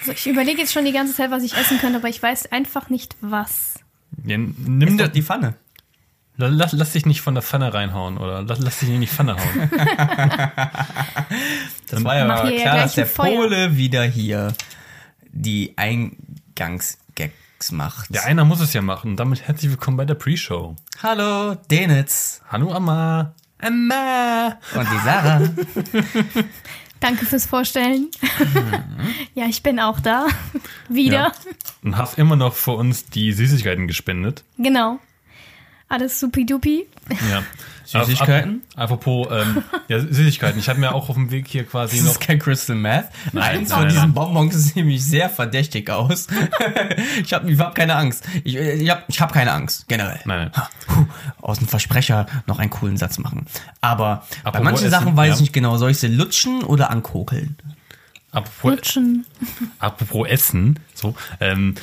[0.00, 2.52] Also ich überlege jetzt schon die ganze Zeit, was ich essen könnte, aber ich weiß
[2.52, 3.74] einfach nicht was.
[4.24, 5.54] Ja, nimm doch die Pfanne.
[6.36, 9.06] lass, lass dich nicht von der Pfanne reinhauen oder lass, lass dich nicht in die
[9.06, 9.70] Pfanne hauen.
[11.88, 13.34] Das war ja aber klar, dass der Feuer.
[13.34, 14.54] Pole wieder hier
[15.32, 18.14] die Eingangsgags macht.
[18.14, 19.12] Ja, einer muss es ja machen.
[19.12, 20.76] Und damit herzlich willkommen bei der Pre-Show.
[21.02, 23.34] Hallo, Denitz Hallo Amma.
[23.60, 24.56] Amma.
[24.74, 25.40] und die Sarah.
[27.00, 28.08] Danke fürs Vorstellen.
[29.34, 30.26] ja, ich bin auch da.
[30.88, 31.12] Wieder.
[31.12, 31.32] Ja.
[31.82, 34.44] Und hast immer noch für uns die Süßigkeiten gespendet.
[34.58, 35.00] Genau.
[35.90, 36.86] Alles supi-dupi.
[37.30, 37.42] Ja.
[37.84, 38.62] Süßigkeiten?
[38.76, 40.60] Ap- apropos, ähm, ja, Süßigkeiten.
[40.60, 42.12] Ich habe mir auch auf dem Weg hier quasi Das noch.
[42.12, 43.06] ist kein Crystal Meth.
[43.32, 44.14] Nein, Eins von diesen.
[44.14, 46.28] Bonbons sieht nämlich sehr verdächtig aus.
[47.24, 48.24] ich habe ich hab keine Angst.
[48.44, 50.20] Ich, ich habe ich hab keine Angst, generell.
[50.24, 50.64] Nein, nein.
[50.86, 51.06] Puh,
[51.40, 53.46] Aus dem Versprecher noch einen coolen Satz machen.
[53.80, 55.34] Aber bei Apropos manchen Essen, Sachen weiß ja.
[55.34, 55.76] ich nicht genau.
[55.76, 57.56] Soll ich sie lutschen oder ankokeln?
[58.30, 59.26] Apropos, Lutschen.
[59.80, 61.74] apropos Essen, so, ähm,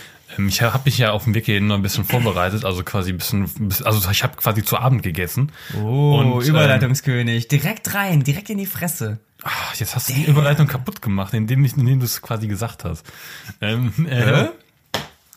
[0.48, 3.18] ich habe mich ja auf dem Weg hier noch ein bisschen vorbereitet, also quasi ein
[3.18, 3.50] bisschen,
[3.86, 5.52] also ich habe quasi zu Abend gegessen.
[5.82, 7.48] Oh, Und, ähm, Überleitungskönig.
[7.48, 9.20] Direkt rein, direkt in die Fresse.
[9.44, 12.84] Ah, jetzt hast du die Überleitung kaputt gemacht, indem, ich- indem du es quasi gesagt
[12.84, 13.06] hast.
[13.62, 14.48] Ähm, äh,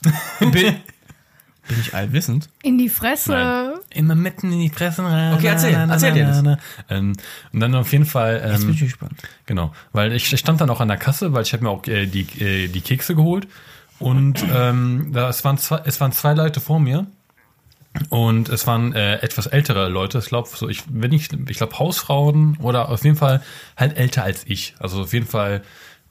[0.40, 2.48] Bin, bin ich allwissend?
[2.62, 3.32] In die Fresse.
[3.32, 3.72] Nein.
[3.90, 5.34] Immer mitten in die Fresse rein.
[5.34, 6.42] Okay, erzähl, erzähl dir das.
[6.88, 7.12] Ähm,
[7.52, 8.36] und dann auf jeden Fall.
[8.44, 9.12] Jetzt bin Ähm, ich gespannt.
[9.46, 11.86] genau, weil ich, ich stand dann auch an der Kasse, weil ich habe mir auch
[11.86, 13.46] äh, die, äh, die Kekse geholt.
[14.00, 17.06] Und ähm, da, es, waren zwei, es waren zwei Leute vor mir.
[18.08, 20.18] Und es waren äh, etwas ältere Leute.
[20.18, 23.42] Ich glaube, so ich, wenn ich, ich glaube Hausfrauen oder auf jeden Fall
[23.76, 24.74] halt älter als ich.
[24.78, 25.62] Also auf jeden Fall,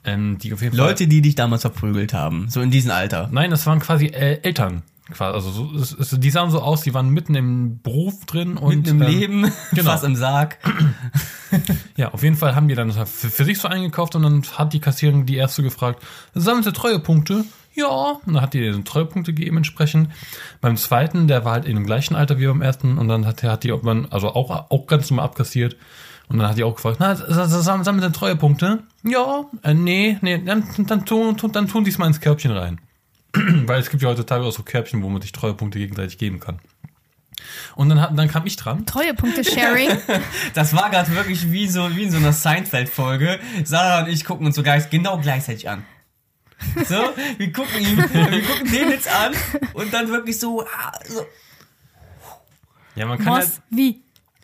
[0.04, 0.88] ähm, die auf jeden Fall.
[0.88, 2.48] Leute, die dich damals verprügelt haben.
[2.50, 3.30] So in diesem Alter.
[3.32, 4.84] Nein, das waren quasi äh, Eltern.
[5.12, 5.34] Quasi.
[5.34, 8.76] Also so, es, es, die sahen so aus, die waren mitten im Beruf drin und
[8.76, 9.92] Mitten im ähm, Leben, genau.
[9.92, 10.58] fast im Sarg.
[11.96, 14.74] Ja, auf jeden Fall haben die dann für, für sich so eingekauft und dann hat
[14.74, 16.04] die Kassiererin die erste gefragt,
[16.36, 17.46] sammeln Sie Treuepunkte?
[17.80, 20.10] Ja, und dann hat die den Treuepunkte gegeben entsprechend.
[20.62, 23.44] Beim zweiten, der war halt in dem gleichen Alter wie beim ersten und dann hat,
[23.44, 25.76] hat die irgendwann, also auch, auch ganz normal abkassiert.
[26.28, 28.84] Und dann hat die auch gefragt, na, s- s- sam- sammeln Sie Treuepunkte?
[29.04, 32.80] Ja, äh, nee, nee, dann, dann, tun, dann tun die es mal ins Körbchen rein.
[33.34, 36.60] Weil es gibt ja heutzutage auch so Körbchen, wo man sich Treuepunkte gegenseitig geben kann.
[37.76, 38.86] Und dann, hat, dann kam ich dran.
[38.86, 39.90] Treuepunkte-Sharing.
[40.54, 43.40] Das war gerade wirklich wie so wie in so einer Seinfeld-Folge.
[43.64, 45.84] Sarah und ich gucken uns so gleich, genau gleichzeitig an.
[46.88, 46.96] So,
[47.38, 49.34] wir gucken ihn, wir gucken den jetzt an
[49.74, 51.26] und dann wirklich so, ah, so
[52.96, 53.62] Ja, man kann Was?
[53.70, 54.02] Wie?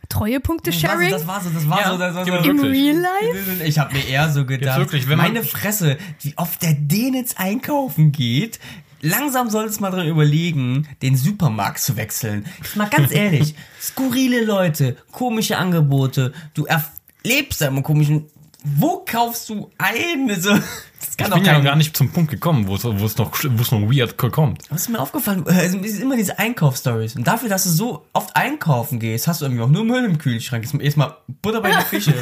[0.09, 1.09] Treuepunkte-Sharing?
[1.09, 2.33] Das war so, das war Ja, so, das war so.
[2.33, 2.83] Im wirklich.
[2.83, 3.63] Real Life?
[3.63, 7.39] Ich habe mir eher so gedacht, Jetzt wirklich, meine Fresse, wie oft der den jetzt
[7.39, 8.59] einkaufen geht.
[9.01, 12.45] Langsam solltest du mal dran überlegen, den Supermarkt zu wechseln.
[12.75, 18.27] Mal ganz ehrlich, skurrile Leute, komische Angebote, du erlebst da immer komischen.
[18.65, 20.29] Wo kaufst du ein?
[20.29, 22.75] Also, das kann Ich doch bin ja kein, noch gar nicht zum Punkt gekommen, wo
[22.75, 23.17] es, noch, wo es
[23.71, 24.63] noch weird kommt.
[24.71, 25.45] Was ist mir aufgefallen?
[25.47, 27.15] Also, es sind immer diese Einkaufsstories.
[27.15, 30.17] Und dafür, dass du so oft einkaufen gehst, hast du irgendwie auch nur Müll im
[30.17, 30.63] Kühlschrank.
[30.63, 32.13] Jetzt erstmal Butter bei der Fische.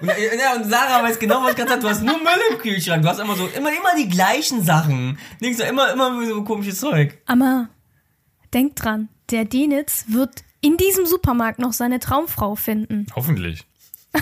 [0.00, 1.86] und, ja, und Sarah weiß genau, was ich gerade sagte.
[1.86, 3.02] Du hast nur Müll im Kühlschrank.
[3.02, 5.18] Du hast immer so, immer, immer die gleichen Sachen.
[5.42, 7.18] Denkst du, immer, immer so komisches Zeug.
[7.26, 7.68] Aber
[8.54, 13.06] denk dran, der Dienitz wird in diesem Supermarkt noch seine Traumfrau finden.
[13.16, 13.66] Hoffentlich.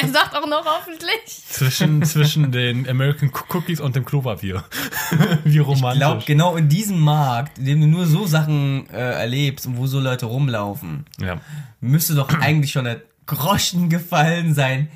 [0.00, 1.26] Er sagt auch noch hoffentlich.
[1.26, 4.64] Zwischen, zwischen den American Cookies und dem Klopapier.
[5.44, 5.98] Wie Ich romantisch.
[5.98, 9.86] glaube, genau in diesem Markt, in dem du nur so Sachen äh, erlebst und wo
[9.86, 11.40] so Leute rumlaufen, ja.
[11.80, 14.88] müsste doch eigentlich schon der Groschen gefallen sein.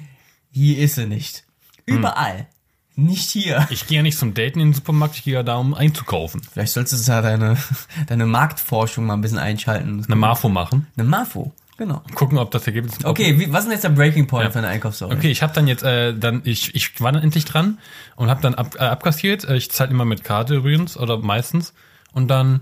[0.51, 1.45] Hier ist sie nicht.
[1.85, 2.47] Überall.
[2.95, 3.67] Nicht hier.
[3.71, 6.41] Ich gehe ja nicht zum Daten in den Supermarkt, ich gehe ja da, um einzukaufen.
[6.51, 7.59] Vielleicht solltest du da deine,
[8.07, 10.03] deine Marktforschung mal ein bisschen einschalten.
[10.05, 10.87] Eine Marfo machen.
[10.97, 12.03] Eine Marfo, genau.
[12.15, 13.05] Gucken, ob das Ergebnis...
[13.05, 14.51] Okay, wie, was ist denn jetzt der Breaking Point Ja.
[14.51, 15.15] für eine Einkaufsstory?
[15.15, 17.79] Okay, ich habe dann jetzt, äh, dann ich, ich war dann endlich dran
[18.17, 19.45] und habe dann ab, äh, abkassiert.
[19.45, 21.75] Äh, Ich zahle immer mit Karte übrigens oder meistens.
[22.13, 22.61] Und dann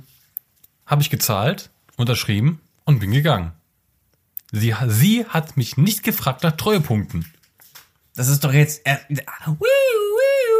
[0.86, 3.52] habe ich gezahlt, unterschrieben und bin gegangen.
[4.52, 7.26] Sie, sie hat mich nicht gefragt nach Treuepunkten.
[8.16, 8.86] Das ist doch jetzt.
[8.86, 8.96] Äh,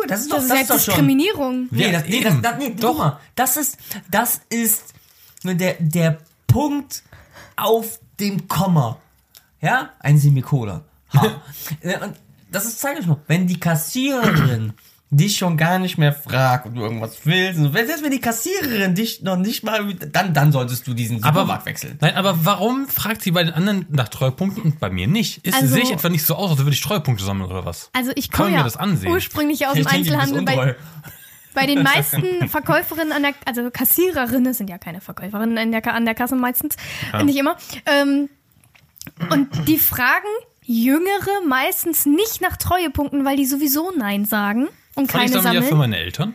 [0.09, 0.95] das ist doch, Das ist das ist schon.
[0.95, 1.69] Diskriminierung.
[1.71, 3.21] Nee, das, nee, das, das, nee, doch mal.
[3.37, 3.79] Das ist,
[4.11, 4.93] das ist
[5.45, 7.03] nur der, der Punkt
[7.57, 8.99] auf dem Komma.
[9.61, 9.91] Ja?
[10.01, 10.81] Ein Semikolon.
[11.13, 11.23] Ha.
[12.05, 12.15] Und
[12.51, 14.75] das ist, zeig euch mal, wenn die Kassiererin
[15.11, 18.21] dich schon gar nicht mehr fragt, ob du irgendwas willst, und wenn- selbst wenn die
[18.21, 21.99] Kassiererin dich noch nicht mal, dann, dann solltest du diesen Supermarkt wechseln.
[22.01, 25.39] Nein, aber warum fragt sie bei den anderen nach Treuepunkten und bei mir nicht?
[25.47, 27.91] Ist, Also- sehe ich etwa nicht so aus, als würde ich Treuepunkte sammeln oder was?
[27.93, 29.11] Also ich Kann komme ja das ansehen?
[29.13, 30.43] ursprünglich aus dem Ich Einzelhandel.
[30.43, 30.77] Bei.
[31.55, 36.05] Bei den meisten Verkäuferinnen an der, also Kassiererinnen sind ja keine Verkäuferinnen in der, an
[36.05, 36.77] der Kasse meistens,
[37.25, 37.57] nicht immer.
[37.87, 38.29] Ähm,
[39.31, 40.27] und die fragen
[40.63, 44.69] Jüngere meistens nicht nach Treuepunkten, weil die sowieso Nein sagen.
[44.95, 46.35] und Soll ich keine sammeln ja für meine Eltern?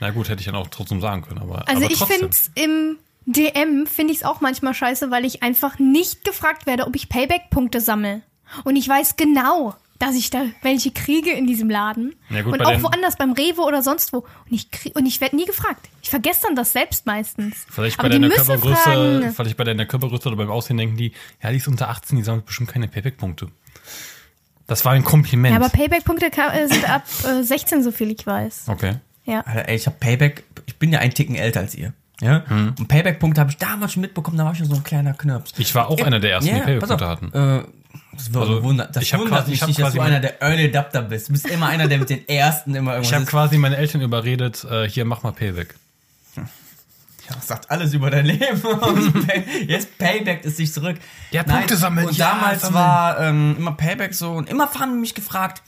[0.00, 2.50] Na gut, hätte ich dann auch trotzdem sagen können, aber, Also aber ich finde es
[2.54, 6.96] im DM finde ich es auch manchmal scheiße, weil ich einfach nicht gefragt werde, ob
[6.96, 8.22] ich Payback-Punkte sammle.
[8.64, 12.16] Und ich weiß genau, dass ich da welche kriege in diesem Laden.
[12.28, 14.18] Ja, gut, und auch woanders, beim Rewe oder sonst wo.
[14.18, 15.88] Und ich, krieg, und ich werde nie gefragt.
[16.02, 17.64] Ich vergesse dann das selbst meistens.
[17.70, 19.32] Vielleicht Aber bei die deiner müssen Körpergröße, fragen.
[19.32, 22.24] vielleicht bei deiner Körpergröße oder beim Aussehen denken die, ja, die ist unter 18, die
[22.24, 23.46] sammelt bestimmt keine Payback-Punkte.
[24.66, 25.54] Das war ein Kompliment.
[25.54, 28.64] Ja, aber Payback-Punkte äh, sind ab äh, 16, so viel ich weiß.
[28.66, 28.96] okay.
[29.24, 29.42] Ja.
[29.42, 31.92] Alter, ey, ich habe Payback, ich bin ja einen Ticken älter als ihr.
[32.20, 32.42] Ja?
[32.48, 32.74] Hm.
[32.76, 35.52] Und Payback-Punkte habe ich damals schon mitbekommen, da war ich schon so ein kleiner Knirps.
[35.58, 37.32] Ich war auch einer der ersten, die Payback-Punkte hatten.
[37.32, 37.62] Äh,
[38.14, 40.40] das, war Also, wunder, das ich wundert quasi- mich ich nicht, dass du einer der
[40.42, 41.28] Early Adapter bist.
[41.28, 44.00] Du bist immer einer, der mit den Ersten immer irgendwas Ich habe quasi meine Eltern
[44.00, 45.74] überredet, äh, hier, mach mal Payback.
[46.36, 48.60] Ja, das sagt alles über dein Leben.
[49.68, 50.98] Jetzt Payback ist sich zurück.
[51.30, 52.74] Ja, Punkte sammeln, Und ja, damals sammeln.
[52.74, 55.62] war ähm, immer Payback so und immer haben mich gefragt,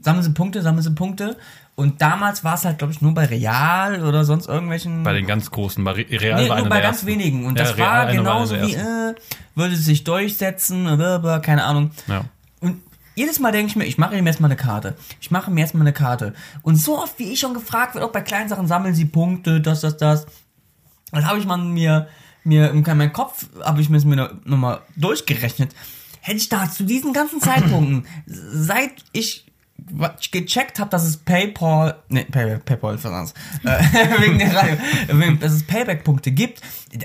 [0.00, 1.36] sammeln Sie Punkte, sammeln Sie Punkte.
[1.78, 5.04] Und damals war es halt, glaube ich, nur bei Real oder sonst irgendwelchen.
[5.04, 7.06] Bei den ganz großen, bei Re- Real nee, war nur bei ganz ersten.
[7.06, 7.46] wenigen.
[7.46, 9.14] Und Ja, das Real, war genauso einer wie, äh,
[9.54, 11.92] würde es sich durchsetzen, blablabla, keine Ahnung.
[12.08, 12.24] Ja.
[12.60, 12.82] Und
[13.14, 14.96] jedes Mal denke ich mir, ich mache ihm jetzt mal eine Karte.
[15.20, 16.34] Ich mache ihm jetzt mal eine Karte.
[16.62, 19.60] Und so oft, wie ich schon gefragt wird, auch bei kleinen Sachen, sammeln sie Punkte,
[19.60, 20.26] das, das, das.
[21.12, 22.08] Dann habe ich mal mir,
[22.42, 25.70] mir in meinem Kopf, habe ich mir das mir nochmal durchgerechnet.
[26.22, 29.46] Hätte ich da zu diesen ganzen Zeitpunkten, seit ich
[30.32, 33.34] gecheckt habe, dass es PayPal, nee, Pay, PayPal ist was anderes,
[33.64, 34.78] äh, wegen der Reihe,
[35.40, 36.60] dass es Payback-Punkte gibt,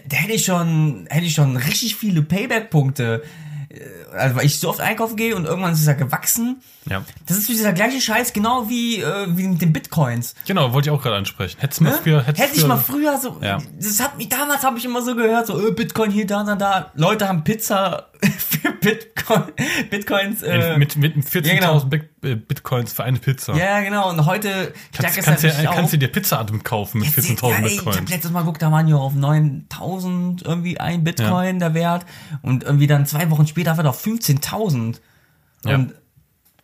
[0.08, 3.24] da, hätte ich schon, hätte ich schon richtig viele Payback-Punkte,
[3.70, 3.80] äh,
[4.16, 6.62] also weil ich so oft einkaufen gehe und irgendwann ist es ja gewachsen.
[6.90, 7.04] Ja.
[7.28, 10.36] Das ist dieser gleiche Scheiß, genau wie, äh, wie mit den Bitcoins.
[10.46, 11.58] Genau, wollte ich auch gerade ansprechen.
[11.62, 12.00] Hättest du mal Ne?
[12.04, 13.60] früher, hättest Hätte ich früher, mal früher so, Ja.
[13.80, 16.56] das hat mich, damals habe ich immer so gehört, so, äh, Bitcoin hier, da, da,
[16.56, 16.92] da.
[16.96, 19.44] Leute haben Pizza für Bitcoin,
[19.90, 21.82] Bitcoins, äh, mit, mit 14.000 Ja, genau.
[22.24, 23.54] Bit- Bitcoins für eine Pizza.
[23.56, 27.50] ja, genau, und heute Kannst, kannst, ja, kannst du dir Pizza-Atom kaufen mit Jetzt, 14.000
[27.50, 27.98] ja, ey, Ich Bitcoins.
[27.98, 32.06] habe letztes Mal geguckt, da waren ja auf 9000 irgendwie ein Bitcoin der Wert
[32.42, 35.00] und irgendwie dann zwei Wochen später war er auf 15.000.
[35.66, 35.76] Ja.
[35.76, 35.94] Und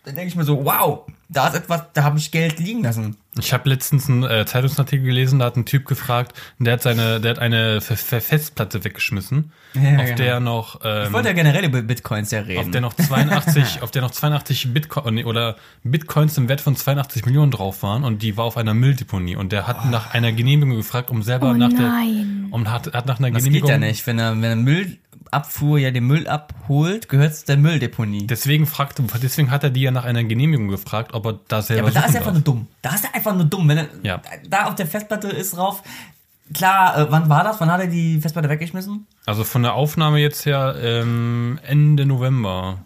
[0.05, 3.17] dann denke ich mir so, wow, da ist etwas, da habe ich Geld liegen lassen.
[3.39, 7.19] Ich habe letztens einen äh, Zeitungsartikel gelesen, da hat ein Typ gefragt, der hat seine,
[7.21, 10.15] der hat eine F F Festplatte weggeschmissen, Ja, auf genau.
[10.15, 12.59] der noch, ähm, Ich wollte ja generell über Bitcoins ja reden.
[12.65, 16.75] auf der noch 82, auf der noch 82 Bitcoin nee, oder Bitcoins im Wert von
[16.75, 20.31] 82 Millionen drauf waren und die war auf einer Mülldeponie und der hat nach einer
[20.31, 22.47] Genehmigung gefragt, um selber Oh nach nein.
[22.49, 23.69] der, um hat, hat nach einer das geht Genehmigung.
[23.69, 24.05] ja nicht.
[24.07, 24.55] Wenn er, wenn er
[25.31, 28.27] Müllabfuhr ja den Müll abholt, gehört es der Mülldeponie.
[28.27, 31.89] Deswegen fragte, deswegen hat er die ja nach einer Genehmigung gefragt, ob er da selber
[31.89, 32.67] Ja, aber da ist er einfach nur dumm.
[32.81, 33.67] Da ist er einfach nur dumm.
[33.67, 34.21] Wenn er Ja.
[34.49, 35.83] da auf der Festplatte ist drauf.
[36.53, 37.59] Klar, äh, wann war das?
[37.61, 39.05] Wann hat er die Festplatte weggeschmissen?
[39.25, 42.79] Also von der Aufnahme jetzt her ähm, Ende November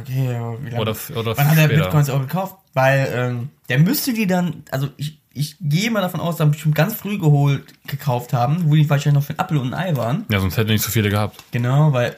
[0.00, 0.80] Okay, wie lange?
[0.80, 1.82] oder oder Wann hat er später.
[1.84, 2.56] Bitcoins auch gekauft?
[2.74, 6.74] Weil ähm, der müsste die dann, also ich, ich gehe mal davon aus, dass bestimmt
[6.74, 9.96] ganz früh geholt, gekauft haben, wo die wahrscheinlich noch für ein Apfel und ein Ei
[9.96, 10.24] waren.
[10.28, 11.42] Ja, sonst hätte er nicht so viele gehabt.
[11.52, 12.16] Genau, weil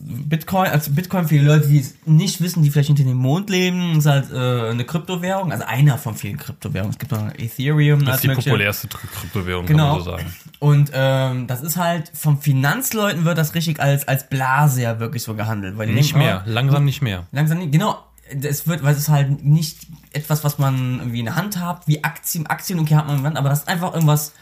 [0.00, 3.50] Bitcoin, also Bitcoin für die Leute, die es nicht wissen, die vielleicht hinter dem Mond
[3.50, 6.92] leben, ist halt äh, eine Kryptowährung, also einer von vielen Kryptowährungen.
[6.92, 9.82] Es gibt noch Ethereum, Das ist die mögliche- populärste Kryptowährung, Genau.
[9.84, 10.34] kann man so sagen.
[10.58, 15.22] Und ähm, das ist halt, von Finanzleuten wird das richtig als, als Blase ja wirklich
[15.22, 15.76] so gehandelt.
[15.76, 17.26] Weil Nicht denken, mehr, oh, langsam nicht mehr.
[17.32, 17.98] Langsam nicht, genau.
[18.40, 22.02] Es wird, weil es halt nicht etwas, was man irgendwie in der Hand hat, wie
[22.04, 24.32] Aktien, Aktien, okay, hat man in der Hand, aber das ist einfach irgendwas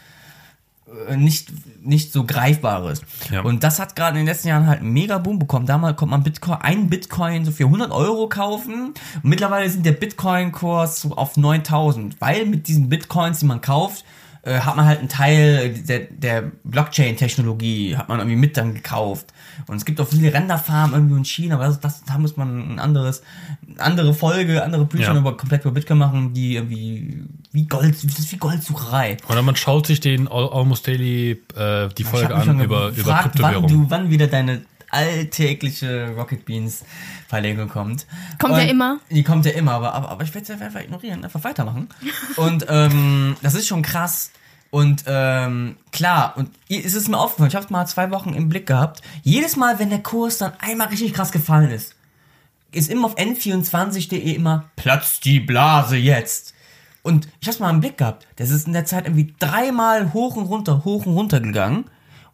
[1.07, 1.51] äh, nicht,
[1.85, 3.01] nicht so Greifbares.
[3.31, 3.41] Ja.
[3.41, 5.65] Und das hat gerade in den letzten Jahren halt einen mega Boom bekommen.
[5.65, 8.93] Damals konnte man Bitcoin, einen Bitcoin so für 100 Euro kaufen.
[9.15, 14.05] Und mittlerweile sind der Bitcoin-Kurs so auf 9000, weil mit diesen Bitcoins, die man kauft,
[14.43, 19.33] äh, hat man halt einen Teil der, der Blockchain-Technologie, hat man irgendwie mit dann gekauft.
[19.67, 22.73] Und es gibt auch viele Renderfarmen irgendwie in China, aber das, das, da muss man
[22.73, 23.21] ein anderes,
[23.77, 25.17] andere Folge, andere Bücher Ja.
[25.19, 29.17] über, komplett über Bitcoin machen, die irgendwie, wie Gold, das ist wie Goldsucherei.
[29.29, 33.35] Oder man schaut sich den Al- Almost Daily äh, die Folge an über, über gefragt,
[33.39, 34.61] wann du, wann wieder deine
[34.93, 36.83] alltägliche Rocket Beans
[37.27, 38.05] Verlegung kommt.
[38.39, 38.99] Kommt ja immer.
[39.09, 41.89] Die kommt ja immer, aber, aber, aber ich werde es einfach ignorieren, einfach weitermachen.
[42.35, 44.31] Und ähm, das ist schon krass.
[44.69, 48.49] Und ähm, klar, und es ist mir aufgefallen, ich habe es mal zwei Wochen im
[48.49, 49.03] Blick gehabt.
[49.21, 51.95] Jedes Mal, wenn der Kurs dann einmal richtig krass gefallen ist,
[52.71, 56.55] ist immer auf n24.de immer platzt die Blase jetzt.
[57.03, 58.25] Und ich hab's mal im Blick gehabt.
[58.37, 61.85] Das ist in der Zeit irgendwie dreimal hoch und runter, hoch und runter gegangen.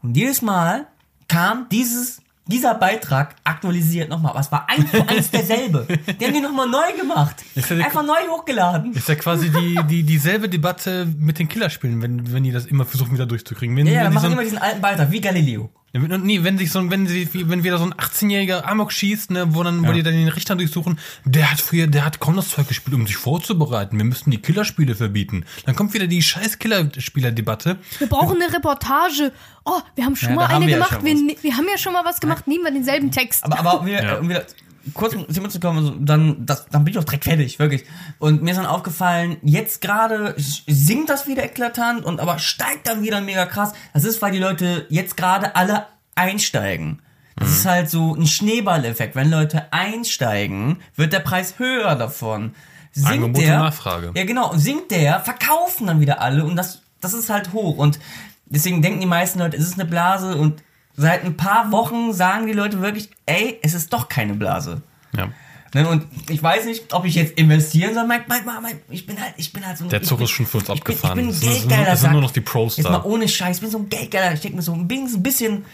[0.02, 0.88] Und jedes Mal
[1.28, 4.32] kam dieses, dieser Beitrag aktualisiert nochmal.
[4.32, 5.88] Aber es war eins zu eins derselbe.
[5.88, 7.38] Die haben die nochmal neu gemacht.
[7.56, 8.94] Ist ja Einfach neu hochgeladen.
[8.94, 12.86] Ist ja quasi die, die, dieselbe Debatte mit den Killerspielen, wenn, wenn die das immer
[12.86, 13.76] versuchen wieder durchzukriegen.
[13.76, 15.70] Wenn, Ja, ja, die machen so, immer diesen alten Beitrag, wie Galileo.
[15.92, 19.56] Nee, wenn sich so ein, wenn sie, wenn wieder so ein 18-jähriger Amok schießt, ne,
[19.56, 19.94] wo dann, wo Ja.
[19.94, 23.98] die dann den Richter durchsuchen, der hat früher, der hat Counter-Strike gespielt, um sich vorzubereiten.
[23.98, 25.46] Wir müssten die Killerspiele verbieten.
[25.66, 27.78] Dann kommt wieder die scheiß Killerspieler-Debatte.
[27.98, 29.32] Wir brauchen eine Reportage.
[29.66, 30.94] Oh, wir haben schon Ja, mal haben eine wir ja gemacht.
[30.94, 32.48] schon wir, ne- wir haben ja schon mal was gemacht.
[32.48, 33.44] Nehmen wir denselben Text.
[33.44, 34.18] Aber, aber wieder, Ja.
[34.20, 34.46] um wieder
[34.94, 37.86] kurz um Thema zu kommen, dann, das, dann bin ich auch direkt fertig, wirklich.
[38.20, 43.04] Und mir ist dann aufgefallen, jetzt gerade sinkt das wieder eklatant und aber steigt dann
[43.04, 43.74] wieder mega krass.
[43.94, 47.02] Das ist, weil die Leute jetzt gerade alle einsteigen.
[47.36, 49.16] Das ist halt so ein Schneeballeffekt.
[49.16, 52.54] Wenn Leute einsteigen, wird der Preis höher davon.
[52.92, 54.12] Sinkt Angebot und der, Nachfrage.
[54.16, 54.52] Ja, genau.
[54.52, 57.78] Und sinkt der, verkaufen dann wieder alle und das, das ist halt hoch.
[57.78, 58.00] Und
[58.46, 60.62] deswegen denken die meisten Leute, es ist eine Blase und
[61.00, 64.82] seit ein paar Wochen sagen die Leute wirklich, ey, es ist doch keine Blase.
[65.16, 65.30] Ja.
[65.74, 68.06] Ne, Und ich weiß nicht, ob ich jetzt investieren soll.
[68.08, 69.90] Mein, mein, mein, ich bin halt, ich bin halt so ein.
[69.90, 71.20] Der Zug ist schon für uns ich bin, abgefahren.
[71.20, 71.94] Ich bin ein Geldgeiler.
[71.94, 72.92] es sind nur noch die Pros Jetzt da.
[72.92, 74.34] mal ohne Scheiß, ich bin so ein Geldgeiler.
[74.34, 75.66] Ich denke mir so, ein bisschen- ein bisschen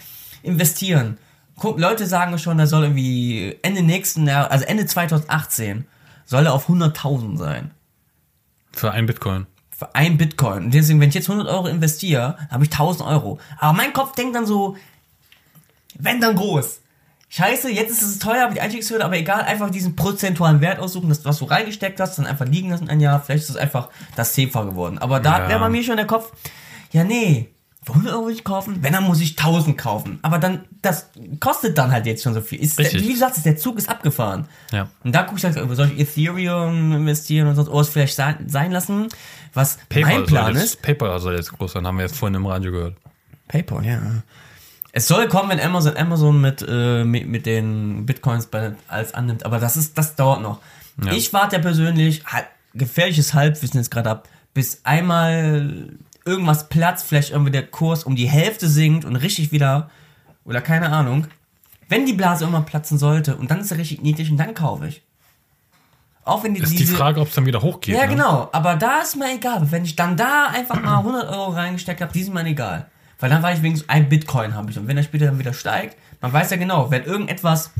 [0.43, 1.17] investieren.
[1.57, 5.85] Guck, Leute sagen schon, da soll irgendwie Ende nächsten Jahr, also Ende 2018,
[6.25, 7.71] soll er auf 100.000 sein.
[8.73, 9.45] Für ein Bitcoin.
[9.71, 10.65] Für ein Bitcoin.
[10.65, 13.39] Und deswegen, wenn ich jetzt 100 Euro investiere, habe ich 1000 Euro.
[13.57, 14.75] Aber mein Kopf denkt dann so,
[15.99, 16.81] wenn dann groß.
[17.27, 21.09] Scheiße, jetzt ist es teuer, aber die Einstiegshürde, aber egal, einfach diesen prozentualen Wert aussuchen,
[21.09, 23.89] das, was du reingesteckt hast, dann einfach liegen lassen ein Jahr, vielleicht ist es einfach
[24.15, 24.99] das safer geworden.
[24.99, 25.49] Aber da Ja.
[25.49, 26.31] wäre bei mir schon der Kopf,
[26.91, 27.49] ja nee,
[27.83, 30.17] für 100 Euro will ich kaufen, wenn, dann muss ich 1000 kaufen.
[30.21, 31.09] Aber dann, das
[31.39, 32.59] kostet dann halt jetzt schon so viel.
[32.59, 34.47] Ist der, wie du sagst, der Zug ist abgefahren.
[34.71, 34.87] Ja.
[35.03, 38.71] Und da gucke ich halt, soll ich Ethereum investieren und sonst was vielleicht sein, sein
[38.71, 39.07] lassen,
[39.53, 40.73] was PayPal mein Plan soll ist.
[40.75, 42.95] jetzt, PayPal soll jetzt groß sein, haben wir jetzt vorhin im Radio gehört.
[43.47, 43.99] PayPal, ja.
[44.97, 49.45] Es soll kommen, wenn Amazon Amazon mit, äh, mit, mit den Bitcoins bei, als annimmt,
[49.45, 50.61] aber das ist, das dauert noch.
[51.03, 51.11] Ja.
[51.11, 55.89] Ich warte ja persönlich, halt, gefährliches Halbwissen jetzt gerade ab, bis einmal
[56.23, 59.89] irgendwas platzt, vielleicht irgendwie der Kurs um die Hälfte sinkt und richtig wieder,
[60.45, 61.27] oder keine Ahnung.
[61.89, 64.87] Wenn die Blase irgendwann platzen sollte und dann ist er richtig niedrig und dann kaufe
[64.87, 65.01] ich.
[66.23, 67.95] Auch wenn die, Ist die diese, Frage, ob es dann wieder hochgeht.
[67.95, 68.11] ja, ne?
[68.11, 68.47] genau.
[68.53, 69.69] Aber da ist mir egal.
[69.69, 72.89] Wenn ich dann da einfach mal 100 Euro reingesteckt habe, die sind mir egal.
[73.19, 74.77] Weil dann war ich wenigstens ein Bitcoin habe ich.
[74.77, 77.71] Und wenn er später dann wieder steigt, man weiß ja genau, wenn irgendetwas,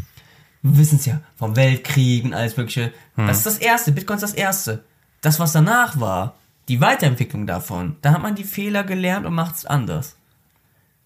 [0.62, 3.28] wir wissen es ja, vom Weltkrieg und alles mögliche, Hm.
[3.28, 3.92] das ist das Erste.
[3.92, 4.84] Bitcoin ist das Erste.
[5.22, 6.36] Das, was danach war,
[6.68, 10.16] die Weiterentwicklung davon, da hat man die Fehler gelernt und macht es anders.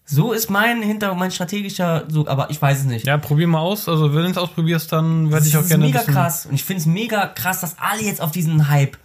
[0.04, 3.06] So ist mein Hintergrund, mein strategischer, so, aber ich weiß es nicht.
[3.06, 3.88] Ja, probier mal aus.
[3.88, 6.46] Also, wenn du es ausprobierst, dann werde ich auch Das ist gerne mega krass.
[6.46, 8.98] Und ich finde es mega krass, dass alle jetzt auf diesen Hype,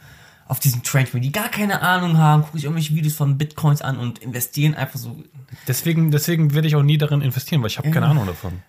[0.47, 3.97] auf diesen Trend, die gar keine Ahnung haben, gucke ich irgendwelche Videos von Bitcoins an
[3.97, 5.23] und investieren einfach so.
[5.67, 8.61] Deswegen, deswegen werde ich auch nie darin investieren, weil ich habe keine Ahnung davon.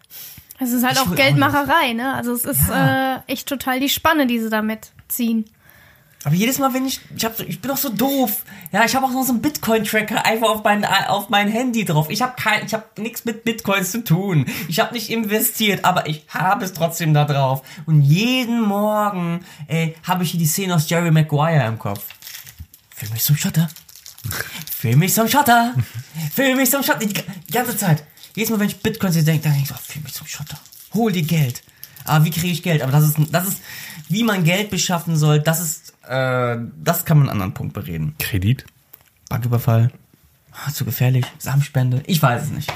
[0.59, 2.15] Es ist halt Ich auch will auch Geldmacherei, ne?
[2.15, 3.17] Also es ist Ja.
[3.17, 5.45] äh, echt total die Spanne, die sie damit ziehen.
[6.27, 8.43] Aber jedes Mal, wenn ich, ich hab so, ich bin doch so doof.
[8.73, 12.11] Ja, ich habe auch noch so einen Bitcoin-Tracker einfach auf mein, auf mein Handy drauf.
[12.11, 14.45] Ich habe kein, ich habe nichts mit Bitcoins zu tun.
[14.67, 17.63] Ich habe nicht investiert, aber ich habe es trotzdem da drauf.
[17.87, 22.03] Und jeden Morgen, ey, habe ich hier die Szene aus Jerry Maguire im Kopf.
[22.93, 23.69] Fühl mich zum Schotter.
[24.77, 25.75] Fühl mich zum Schotter.
[26.35, 27.07] Fühl mich zum Schotter.
[27.07, 28.03] Die, ganze Zeit.
[28.35, 30.59] Jedes Mal, wenn ich Bitcoins denke denk ich so, fühl mich zum Schotter.
[30.93, 31.63] Hol dir Geld.
[32.05, 32.83] Aber wie kriege ich Geld?
[32.83, 33.61] Aber das ist, das ist,
[34.09, 38.15] wie man Geld beschaffen soll, das ist, äh, das kann man einen anderen Punkt bereden.
[38.19, 38.65] Kredit,
[39.29, 39.91] Banküberfall.
[40.53, 41.27] Ah, Zu gefährlich.
[41.39, 42.03] Samenspende.
[42.07, 42.73] Ich weiß es nicht.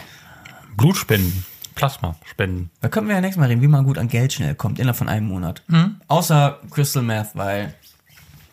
[0.76, 1.44] Blutspenden,
[1.74, 2.70] Plasmaspenden.
[2.80, 4.96] Da können wir ja nächstes Mal reden, wie man gut an Geld schnell kommt, innerhalb
[4.96, 5.62] von einem Monat.
[6.08, 7.74] Außer Crystal Meth, weil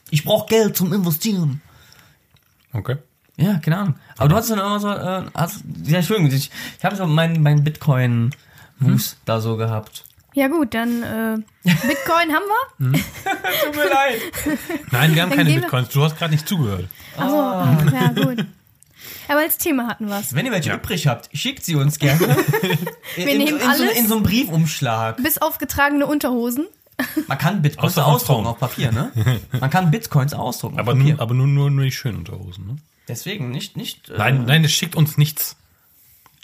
[0.10, 1.62] ich brauche Geld zum Investieren.
[2.74, 2.98] Okay.
[3.38, 3.96] Ja, keine Ahnung.
[4.17, 7.43] Aber du hattest dann immer so, äh, hast, ja, Entschuldigung, ich, ich habe so meinen
[7.43, 10.05] mein Bitcoin-Moves da so gehabt.
[10.38, 12.91] Ja gut, dann äh, Bitcoin haben wir.
[13.65, 14.22] Tut mir leid.
[14.91, 15.89] Nein, wir haben Dann keine wir- Bitcoins.
[15.89, 16.88] Du hast gerade nicht zugehört.
[17.17, 18.46] Also, ja gut.
[19.29, 20.36] Aber als Thema hatten wir es.
[20.36, 20.75] Wenn ihr welche Ja.
[20.75, 22.24] übrig habt, schickt sie uns gerne.
[23.15, 23.98] in, in, nehmen in, so, alles.
[23.98, 25.17] in so einem Briefumschlag.
[25.24, 26.67] Bis auf getragene Unterhosen.
[27.27, 29.12] Man kann Bitcoins ausdrucken auf Papier, ne?
[29.60, 31.13] Man kann Bitcoins ausdrucken Aber auf Papier.
[31.13, 32.67] nur, aber nur, nur, nur die schönen Unterhosen.
[32.67, 32.75] Ne?
[33.08, 34.10] Deswegen nicht, nicht.
[34.10, 35.56] Äh, Nein, nein, das schickt uns nichts.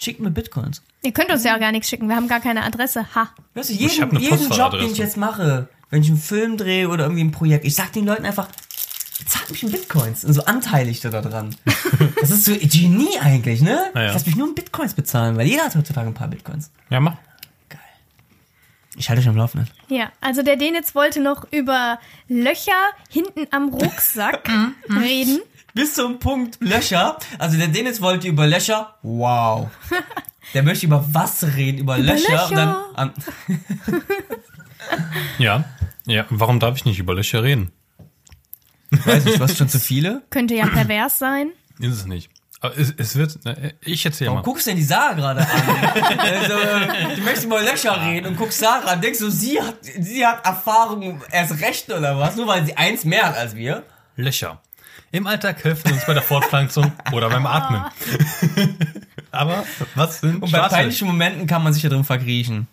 [0.04, 0.82] Schickt mir Bitcoins.
[1.02, 2.08] Ihr könnt uns ja gar nichts schicken.
[2.08, 3.06] Wir haben gar keine Adresse.
[3.14, 3.30] Ha.
[3.54, 7.04] Weißt du, jeden, jeden Job, den ich jetzt mache, wenn ich einen Film drehe oder
[7.04, 8.48] irgendwie ein Projekt, ich sag den Leuten einfach,
[9.18, 10.22] bezahlt mich in Bitcoins.
[10.24, 11.56] Und so anteilig da dran.
[12.20, 13.80] das ist so Genie eigentlich, ne?
[13.94, 14.12] Ja.
[14.12, 16.70] Lass mich nur in Bitcoins bezahlen, weil jeder hat heutzutage ein paar Bitcoins.
[16.90, 17.16] Ja, mach.
[17.70, 17.80] Geil.
[18.96, 19.70] Ich halte dich am Laufenden.
[19.88, 22.72] Ja, also der Denitz wollte noch über Löcher
[23.08, 24.50] hinten am Rucksack
[24.90, 25.40] reden.
[25.74, 27.18] Bis zum Punkt Löcher.
[27.38, 28.94] Also der Dennis wollte über Löcher.
[29.02, 29.68] Wow.
[30.52, 31.78] Der möchte über was reden?
[31.78, 32.48] Über, Löcher.
[32.48, 32.98] Und dann, Löcher.
[32.98, 33.12] an,
[35.38, 35.64] Ja.
[36.06, 37.72] Ja, warum darf ich nicht über Löcher reden?
[38.90, 40.22] weiß nicht, was schon zu viele?
[40.30, 41.50] Könnte ja pervers sein.
[41.80, 42.30] Ist es nicht.
[42.60, 44.44] Aber es, es wird, ne, ich erzähle Warum mal.
[44.44, 45.46] guckst du denn die Sarah gerade an?
[46.18, 46.54] also,
[47.16, 49.00] du möchtest über Löcher reden und guckst Sarah an.
[49.00, 52.36] Denkst du, sie hat, sie hat Erfahrung erst recht oder was?
[52.36, 53.82] Nur weil sie eins mehr hat als wir?
[54.16, 54.60] Löcher.
[55.12, 57.84] Im Alltag helfen uns bei der Fortpflanzung oder beim Atmen.
[59.30, 60.76] Aber was sind Und bei schwarze Löcher?
[60.76, 62.66] peinlichen Momenten kann man sich da drin verkriechen.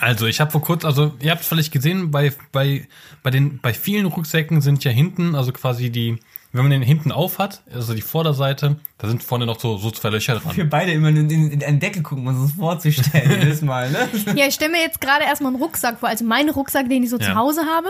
[0.00, 2.86] Also ich habe vor kurzem, also ihr habt es vielleicht gesehen, bei, bei,
[3.22, 6.18] bei, den, bei vielen Rucksäcken sind ja hinten, also quasi die,
[6.52, 9.90] wenn man den hinten auf hat, also die Vorderseite, da sind vorne noch so, so
[9.90, 10.56] zwei Löcher dran.
[10.56, 13.30] Wir beide immer in, in, in einen Deckel gucken, um uns das vorzustellen.
[13.42, 14.08] jedes Mal, ne?
[14.34, 16.08] Ja, ich stelle mir jetzt gerade erstmal einen Rucksack vor.
[16.08, 17.26] Also meinen Rucksack, den ich so Ja.
[17.26, 17.88] zu Hause habe.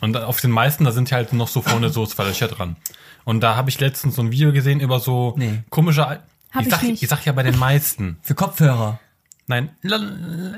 [0.00, 2.76] Und auf den meisten, da sind ja halt noch so vorne so zwei Löcher dran.
[3.24, 5.62] Und da habe ich letztens so ein Video gesehen über so Nee.
[5.68, 6.06] komische.
[6.06, 7.02] Al- Hab ich, ich sag, nicht.
[7.02, 8.18] ich sag ja bei den meisten.
[8.22, 8.98] Für Kopfhörer.
[9.46, 9.70] Nein,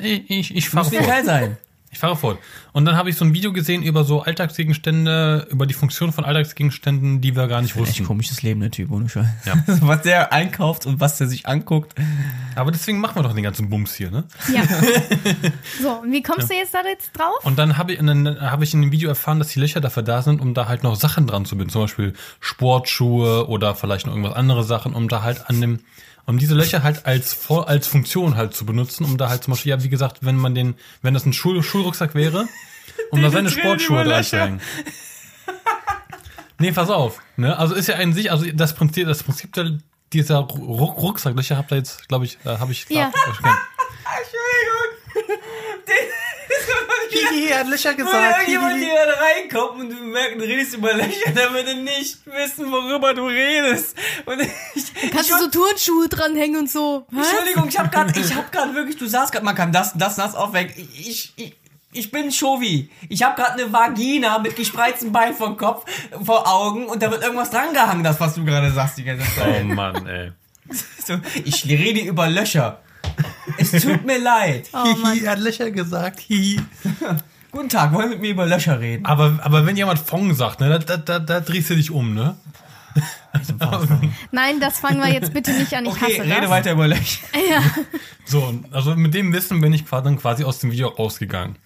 [0.02, 1.06] ich, ich, ich fahre Muss fort.
[1.06, 1.56] geil sein.
[1.92, 2.38] Ich fahre fort.
[2.72, 6.24] Und dann habe ich so ein Video gesehen über so Alltagsgegenstände, über die Funktion von
[6.24, 8.06] Alltagsgegenständen, die wir gar nicht Echt wussten.
[8.06, 9.26] komisches Leben, der Typ, ohne Scheiß.
[9.44, 9.62] Ja.
[9.66, 11.94] Was der einkauft und was der sich anguckt.
[12.54, 14.24] Aber deswegen machen wir doch den ganzen Bums hier, ne?
[14.50, 14.62] Ja.
[15.82, 17.44] so, und wie kommst du jetzt da jetzt drauf?
[17.44, 19.82] Und dann habe ich, und dann habe ich in dem Video erfahren, dass die Löcher
[19.82, 21.72] dafür da sind, um da halt noch Sachen dran zu binden.
[21.72, 25.80] Zum Beispiel Sportschuhe oder vielleicht noch irgendwas andere Sachen, um da halt an dem,
[26.26, 29.52] um diese Löcher halt als Vor als Funktion halt zu benutzen, um da halt zum
[29.52, 32.46] Beispiel, ja, wie gesagt, wenn man den, wenn das ein Schul Schulrucksack wäre,
[33.10, 34.30] um da seine Sportschuhe über dran Löcher.
[34.30, 34.60] zu hängen.
[36.58, 37.20] Nee, pass auf.
[37.36, 37.58] Ne?
[37.58, 39.78] Also ist ja an sich, also das Prinzip, das Prinzip der,
[40.12, 43.04] dieser Ruck Rucksacklöcher habt ihr jetzt, glaube ich, äh, habe ich Ja.
[43.06, 43.26] erkannt.
[43.26, 43.52] Entschuldigung.
[47.30, 51.30] Hihi, er hat Löcher Wenn irgendjemand hier reinkommt und du merkst, du redest über Löcher,
[51.30, 53.96] der würde nicht wissen, worüber du redest.
[54.24, 57.06] Und ich, Kannst ich, du so Turnschuhe dranhängen und so?
[57.10, 57.28] Was?
[57.30, 60.16] Entschuldigung, ich habe gerade, ich habe gerade wirklich, du sagst gerade, man kann das, das,
[60.16, 60.74] das aufweg.
[60.76, 61.56] Ich, ich,
[61.92, 62.90] ich bin Shovi.
[63.08, 65.84] Ich habe gerade eine Vagina mit gespreiztem Bein vor Kopf,
[66.24, 69.40] vor Augen und da wird irgendwas drangehangen, das was du gerade sagst die ganze Oh
[69.40, 69.64] Zeit.
[69.66, 70.32] Mann, ey.
[71.04, 72.81] So, ich rede über Löcher.
[73.58, 74.68] Es tut mir leid.
[74.72, 74.84] Oh.
[74.84, 76.20] Hihi, er hat Löcher gesagt.
[76.20, 76.60] Hihi.
[77.52, 79.04] Guten Tag, wollen wir mit mir über Löcher reden?
[79.04, 82.14] Aber, aber wenn jemand Fong sagt, ne, da, da, da, da drehst du dich um,
[82.14, 82.36] ne?
[84.32, 85.86] Nein, das fangen wir jetzt bitte nicht an.
[85.86, 86.50] Ich Okay, hasse rede das.
[86.50, 87.20] weiter über Löcher.
[87.50, 87.62] Ja.
[88.24, 91.56] So, also mit dem Wissen bin ich quasi, dann quasi aus dem Video rausgegangen.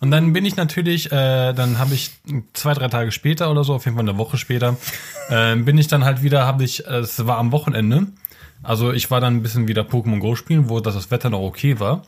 [0.00, 2.10] Und dann bin ich natürlich, äh, dann habe ich
[2.52, 4.76] zwei, drei Tage später oder so, auf jeden Fall eine Woche später,
[5.30, 8.06] äh, bin ich dann halt wieder, habe ich, äh, es war am Wochenende,
[8.64, 11.40] also ich war dann ein bisschen wieder Pokémon Go spielen, wo das, das Wetter noch
[11.40, 12.02] okay war,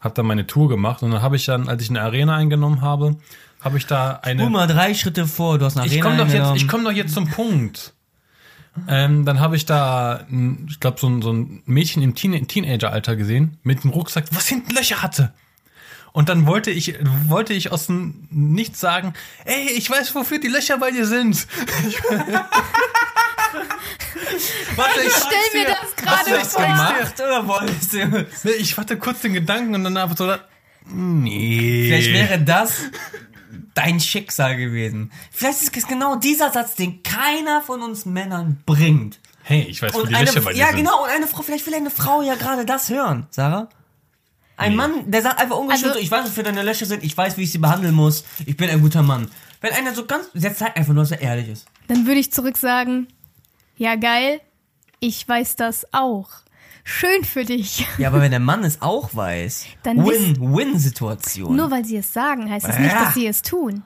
[0.00, 2.80] habe dann meine Tour gemacht und dann habe ich dann, als ich eine Arena eingenommen
[2.80, 3.16] habe,
[3.60, 4.42] habe ich da eine...
[4.42, 6.84] Guck mal, drei Schritte vor, du hast eine Ich Arena komme doch jetzt, ich komme
[6.84, 7.94] doch jetzt zum Punkt.
[8.88, 10.26] Ähm, dann habe ich da,
[10.68, 14.48] ich glaube, so ein, so ein Mädchen im Teen Teenager-Alter gesehen, mit einem Rucksack, was
[14.48, 15.32] hinten Löcher hatte.
[16.12, 16.94] Und dann wollte ich,
[17.28, 21.46] wollte ich aus dem Nichts sagen, ey, ich weiß, wofür die Löcher bei dir sind.
[24.76, 26.62] Warte, ich Ich stell mir das gerade hast du vor.
[26.66, 28.26] gemacht oder wolltest du?
[28.44, 30.32] Nee, Ich hatte kurz den Gedanken und dann einfach so,
[30.86, 31.84] nee.
[31.88, 32.74] Vielleicht wäre das
[33.74, 35.12] dein Schicksal gewesen.
[35.30, 39.18] Vielleicht ist es genau dieser Satz, den keiner von uns Männern bringt.
[39.44, 40.76] hey, ich weiß, wo Und die eine, Löcher bei dir ja, sind.
[40.76, 43.68] genau, und eine Frau, vielleicht will eine Frau ja gerade das hören, Sarah.
[44.56, 44.76] Ein Nee.
[44.76, 47.42] Mann, der sagt einfach ungeschützt, Also- ich weiß, wofür deine Löcher sind, ich weiß, wie
[47.42, 49.30] ich sie behandeln muss, ich bin ein guter Mann.
[49.62, 51.66] Wenn einer so ganz, der zeigt einfach nur, dass er ehrlich ist.
[51.88, 53.08] Dann würde ich zurück sagen,
[53.82, 54.40] ja geil,
[55.00, 56.28] ich weiß das auch.
[56.84, 57.86] Schön für dich.
[57.98, 61.54] Ja, aber wenn der Mann es auch weiß, Dann Win-Win-Situation.
[61.56, 63.82] Nur weil sie es sagen, heißt das nicht, dass sie es tun.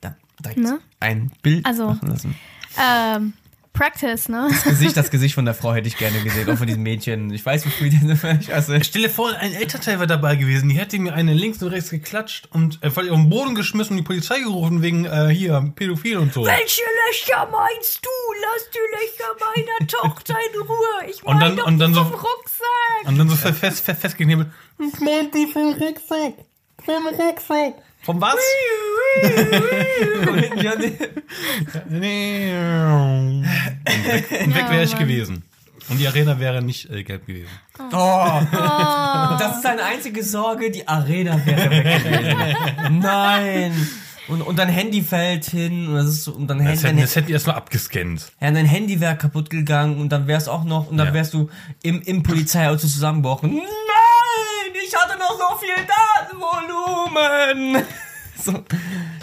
[0.00, 0.78] Da, direkt Ne?
[1.00, 2.34] ein Bild Also- machen lassen.
[2.80, 3.32] Ähm,
[3.76, 4.48] Practice, ne?
[4.64, 7.30] Gesicht, das Gesicht von der Frau hätte ich gerne gesehen, auch von diesem Mädchen.
[7.30, 8.00] Ich weiß, wofür die
[8.40, 11.62] ich also, Stell dir vor, ein Elternteil wäre dabei gewesen, die hätte mir eine links
[11.62, 15.04] und rechts geklatscht und äh, voll auf den Boden geschmissen und die Polizei gerufen wegen
[15.04, 16.44] äh, hier Pädophil und so.
[16.44, 18.10] Welche Löcher meinst du?
[18.42, 21.10] Lass die Löcher meiner Tochter in Ruhe.
[21.10, 23.04] Ich Und dann- meine doch und dann so- Rucksack.
[23.04, 24.48] Und dann so fest, fest, fest, festgeknebelt.
[24.78, 26.34] Ich mein die vom Rucksack.
[26.84, 27.74] Vom Rucksack.
[28.06, 28.36] Vom was?
[31.88, 32.52] Nee.
[33.84, 35.42] Und weg, wäre ich gewesen.
[35.88, 37.48] Und die Arena wäre nicht äh, gelb gewesen.
[37.92, 38.40] Oh.
[39.38, 42.98] Das ist seine einzige Sorge, die Arena wäre weg gewesen.
[43.00, 43.88] Nein.
[44.28, 47.14] Und, und dein Handy fällt hin und, das ist so, und dann Das dein, das
[47.14, 48.32] hätten die erstmal abgescannt.
[48.40, 51.14] ja, dein Handy wäre kaputt gegangen und dann wär's auch noch und dann Ja.
[51.14, 51.48] wärst du
[51.82, 53.52] im, im Polizeiauto zusammengebrochen.
[53.54, 53.62] Nein,
[54.84, 55.74] ich hatte noch so viel
[57.20, 57.84] Datenvolumen.
[58.38, 58.52] So.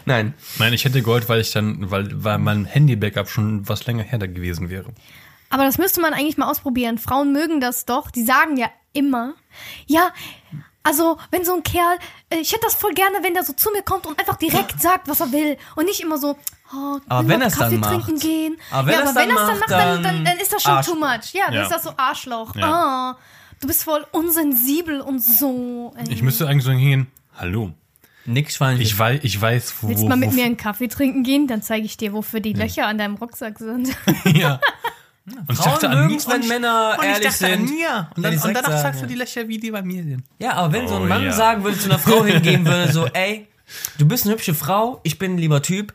[0.05, 0.33] Nein.
[0.57, 4.17] Nein, ich hätte Gold, weil ich dann, weil, weil mein Handy-Backup schon was länger her
[4.17, 4.91] da gewesen wäre.
[5.51, 6.97] Aber das müsste man eigentlich mal ausprobieren.
[6.97, 8.09] Frauen mögen das doch.
[8.09, 9.35] Die sagen ja immer,
[9.85, 10.11] ja,
[10.81, 11.97] Also, wenn so ein Kerl,
[12.31, 14.81] äh, ich hätte das voll gerne, wenn der so zu mir kommt und einfach direkt
[14.81, 15.57] sagt, was er will.
[15.75, 16.35] Und nicht immer so,
[16.75, 18.05] oh, Aber wenn noch er's dann Kaffee macht.
[18.07, 18.57] trinken gehen.
[18.71, 20.51] Aber wenn ja, aber wenn er es dann macht, macht, dann, dann, dann dann ist
[20.51, 21.33] das schon Arsch- too much.
[21.33, 21.61] Ja, dann Ja.
[21.63, 22.55] ist das so Arschloch.
[22.55, 23.13] Ja.
[23.15, 23.19] Oh,
[23.61, 25.93] du bist voll unsensibel und so.
[25.97, 26.11] ey.
[26.11, 27.71] Ich müsste eigentlich so hingehen, hallo,
[28.25, 28.81] Nix Schweinchen.
[28.81, 31.47] ich weiß, ich weiß, wo, Willst du mal mit mir einen Kaffee trinken gehen?
[31.47, 33.89] Dann zeige ich dir, wofür die Löcher an deinem Rucksack sind.
[34.25, 34.59] ja.
[35.25, 37.69] Und ich Frauen dachte an mir, wenn Männer und ich ehrlich dachte an sind.
[37.69, 38.09] mir.
[38.15, 40.23] Und, dann, und danach sagen, sagst du die Löcher, wie die bei mir sind.
[40.39, 41.31] Ja, aber wenn so ein Oh, Mann ja.
[41.31, 43.47] sagen würde, zu einer Frau hingehen würde, so, ey,
[43.97, 45.93] du bist eine hübsche Frau, ich bin ein lieber Typ.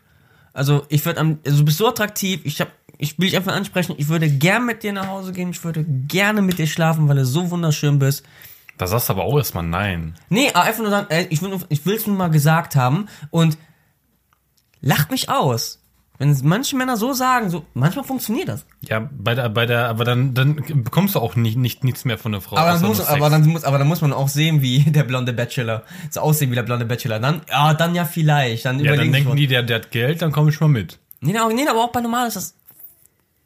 [0.54, 3.54] Also, ich würde am, also du bist so attraktiv, ich hab, ich will dich einfach
[3.54, 7.06] ansprechen, ich würde gern mit dir nach Hause gehen, ich würde gerne mit dir schlafen,
[7.08, 8.24] weil du so wunderschön bist.
[8.78, 10.14] Da sagst du aber auch erstmal nein.
[10.28, 13.58] Nee, aber einfach nur sagen, ey, ich will, will's nur mal gesagt haben und
[14.80, 15.82] lacht mich aus.
[16.20, 18.66] Wenn manche Männer so sagen, so, manchmal funktioniert das.
[18.80, 22.18] Ja, bei der, bei der, aber dann, dann bekommst du auch nicht, nicht nichts mehr
[22.18, 22.56] von der Frau.
[22.56, 25.32] Aber dann, muss, aber, dann muss, aber dann muss man auch sehen, wie der blonde
[25.32, 27.20] Bachelor, so aussehen wie der blonde Bachelor.
[27.20, 28.64] Dann, ja, dann ja vielleicht.
[28.64, 30.98] Dann ja, dann denken die, der, der hat Geld, dann komm ich mal mit.
[31.20, 32.54] Nee, nee, aber- nee, aber auch bei normal ist das.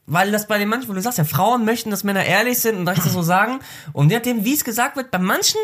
[0.07, 2.77] Weil das bei den manchen, wo du sagst, ja, Frauen möchten, dass Männer ehrlich sind
[2.77, 3.61] und das so sagen.
[3.93, 5.61] Und je nachdem, wie es gesagt wird, bei manchen,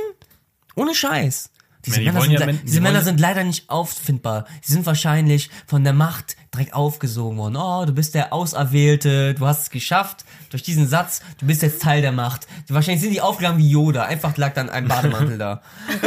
[0.77, 1.51] ohne Scheiß.
[1.87, 4.47] Diese, Männer, sind, ja le- diese Männer sind leider nicht auffindbar.
[4.63, 7.57] Sie sind wahrscheinlich von der Macht direkt aufgesogen worden.
[7.57, 10.25] Oh, du bist der Auserwählte, du hast es geschafft.
[10.51, 12.47] Durch diesen Satz, du bist jetzt Teil der Macht.
[12.69, 14.03] Wahrscheinlich sind die aufgegangen wie Yoda.
[14.05, 15.63] Einfach lag dann ein Bademantel da.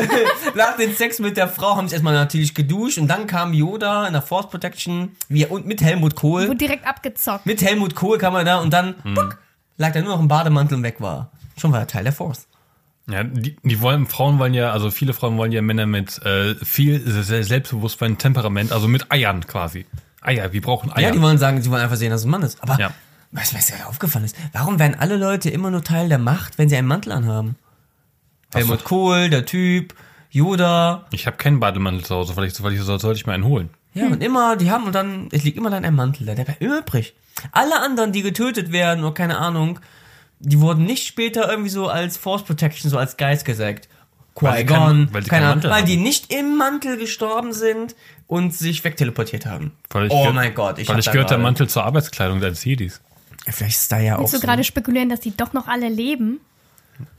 [0.55, 4.07] Nach dem Sex mit der Frau haben sie erstmal natürlich geduscht und dann kam Yoda
[4.07, 6.47] in der Force Protection wie, und mit Helmut Kohl.
[6.47, 7.45] Wurde direkt abgezockt.
[7.45, 9.39] Mit Helmut Kohl kam er da und dann puck,
[9.77, 11.31] lag da nur noch ein Bademantel und weg war.
[11.57, 12.47] Schon war er Teil der Force.
[13.09, 16.55] Ja, die, die wollen, Frauen wollen ja, also viele Frauen wollen ja Männer mit äh,
[16.63, 19.85] viel Se- Selbstbewusstsein, Temperament, also mit Eiern quasi.
[20.21, 21.07] Eier, wir brauchen Eier.
[21.07, 22.61] Ja, die wollen sagen, sie wollen einfach sehen, dass es ein Mann ist.
[22.61, 22.91] Aber Ja.
[23.31, 24.35] weißt du, was mir aufgefallen ist?
[24.53, 27.55] Warum werden alle Leute immer nur Teil der Macht, wenn sie einen Mantel anhaben?
[28.53, 29.95] Helmut Kohl, der Typ,
[30.29, 31.05] Yoda.
[31.11, 33.45] ich habe keinen Bademantel zu Hause, weil ich, weil ich so sollte ich mir einen
[33.45, 33.69] holen.
[33.93, 36.45] Ja, und immer, die haben und dann, es liegt immer dann ein Mantel da, der
[36.45, 37.13] bleibt immer übrig.
[37.51, 39.79] Alle anderen, die getötet werden oder keine Ahnung,
[40.41, 43.88] die wurden nicht später irgendwie so als Force Protection, so als Geist gesagt.
[44.36, 47.95] Weil Qui-Gon, weil Mantel weil die nicht im Mantel gestorben sind
[48.27, 49.73] und sich wegteleportiert haben.
[49.89, 53.01] Weil ich oh mein Gott, ich Weil ich gehört der Mantel zur Arbeitskleidung des Jedis.
[53.45, 54.45] Ja, Vielleicht ist da ja auch Willst du so.
[54.45, 56.39] gerade spekulieren, dass die doch noch alle leben?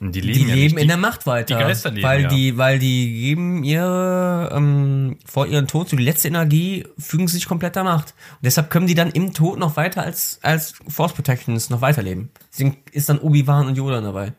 [0.00, 0.82] Und die Die leben, ja leben nicht.
[0.82, 1.56] in der Macht weiter.
[1.56, 2.28] die Geister leben, weil ja.
[2.28, 7.34] die, weil die geben ihre, ähm, vor ihrem Tod, so die letzte Energie, fügen sie
[7.34, 8.14] sich komplett der Macht.
[8.32, 12.30] Und deshalb können die dann im Tod noch weiter als, als Force Protections noch weiterleben.
[12.52, 14.32] Deswegen ist dann Obi-Wan und Yoda dabei.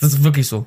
[0.00, 0.66] Das ist wirklich so.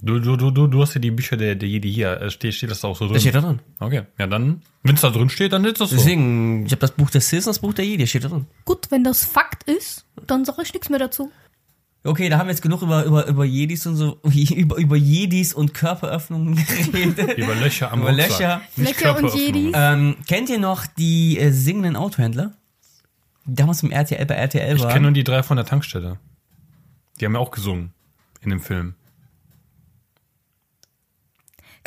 [0.00, 2.20] Du, du, du, du, du hast ja die Bücher der, der Jedi hier.
[2.20, 3.14] Äh, Steht, steht das da auch so drin?
[3.14, 3.60] Das steht da drin.
[3.80, 5.96] Okay, ja dann, wenn es da drin steht, dann ist das so.
[5.96, 8.46] Deswegen, ich habe das Buch des Sith und das Buch der Jedi, steht da drin.
[8.66, 11.32] Gut, wenn das Fakt ist, dann sage ich nichts mehr dazu.
[12.06, 15.54] Okay, da haben wir jetzt genug über, über, über Jedis und so, über, über Jedis
[15.54, 17.38] und Körperöffnungen geredet.
[17.38, 18.28] Über Löcher am Über Rucksack.
[18.30, 18.60] Löcher.
[18.76, 19.34] Nicht Löcher und.
[19.34, 19.72] Jedis.
[19.74, 22.52] Ähm, kennt ihr noch die äh, singenden Autohändler?
[23.46, 24.92] Die damals im RTL bei RTL Ich waren.
[24.92, 26.18] kenne nur die drei von der Tankstelle.
[27.20, 27.92] Die haben ja auch gesungen
[28.42, 28.94] in dem Film.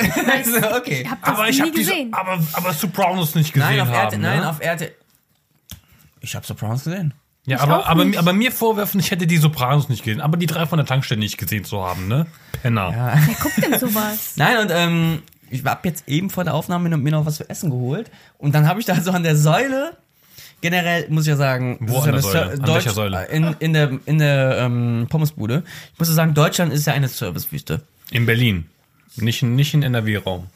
[0.00, 1.02] okay.
[1.02, 2.14] Ich habe das Aber ich nie habe diese, gesehen.
[2.14, 3.96] aber aber Sopranos nicht gesehen Nein, auf haben.
[4.04, 4.48] RTL, nein, ne?
[4.50, 4.94] auf RTL.
[6.20, 7.14] Ich habe Sopranos gesehen.
[7.48, 10.66] Ja, aber aber, aber mir vorwerfen, ich hätte die Sopranos nicht gesehen, aber die drei
[10.66, 12.26] von der Tankstelle nicht gesehen zu haben, ne?
[12.62, 12.92] Penner.
[13.26, 14.32] Wer guckt denn sowas?
[14.36, 17.70] Nein, und ähm, ich hab jetzt eben vor der Aufnahme mir noch was zu essen
[17.70, 18.10] geholt.
[18.38, 19.96] Und dann habe ich da so an der Säule,
[20.60, 22.50] generell muss ich ja sagen, Wo an ja der Säule?
[22.52, 23.24] An welcher Säule?
[23.26, 25.62] In, in der, in der ähm, Pommesbude.
[25.94, 27.80] Ich muss ja sagen, Deutschland ist ja eine Servicewüste.
[28.10, 28.66] In Berlin.
[29.16, 30.46] Nicht, in- nicht in NRW-Raum.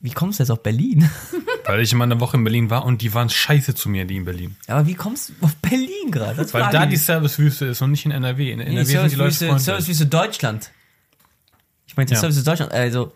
[0.00, 1.08] Wie kommst du jetzt auf Berlin?
[1.64, 4.16] Weil ich immer eine Woche in Berlin war und die waren scheiße zu mir, die
[4.16, 4.56] in Berlin.
[4.68, 6.52] Aber wie kommst du auf Berlin gerade?
[6.52, 6.96] Weil da die.
[6.96, 8.52] Servicewüste ist und nicht in NRW.
[8.52, 9.64] In Nee, NRW sind die Leute Servicewüste, freundlich.
[9.64, 10.70] Servicewüste Deutschland.
[11.86, 12.16] Ich meine, Ja.
[12.16, 13.12] Servicewüste Deutschland, also.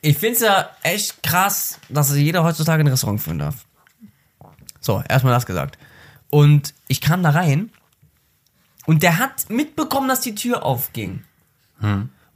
[0.00, 3.64] Ich finde es ja echt krass, dass jeder heutzutage ein Restaurant führen darf.
[4.80, 5.76] So, erstmal das gesagt.
[6.30, 7.70] Und ich kam da rein
[8.86, 11.24] und der hat mitbekommen, dass die Tür aufging.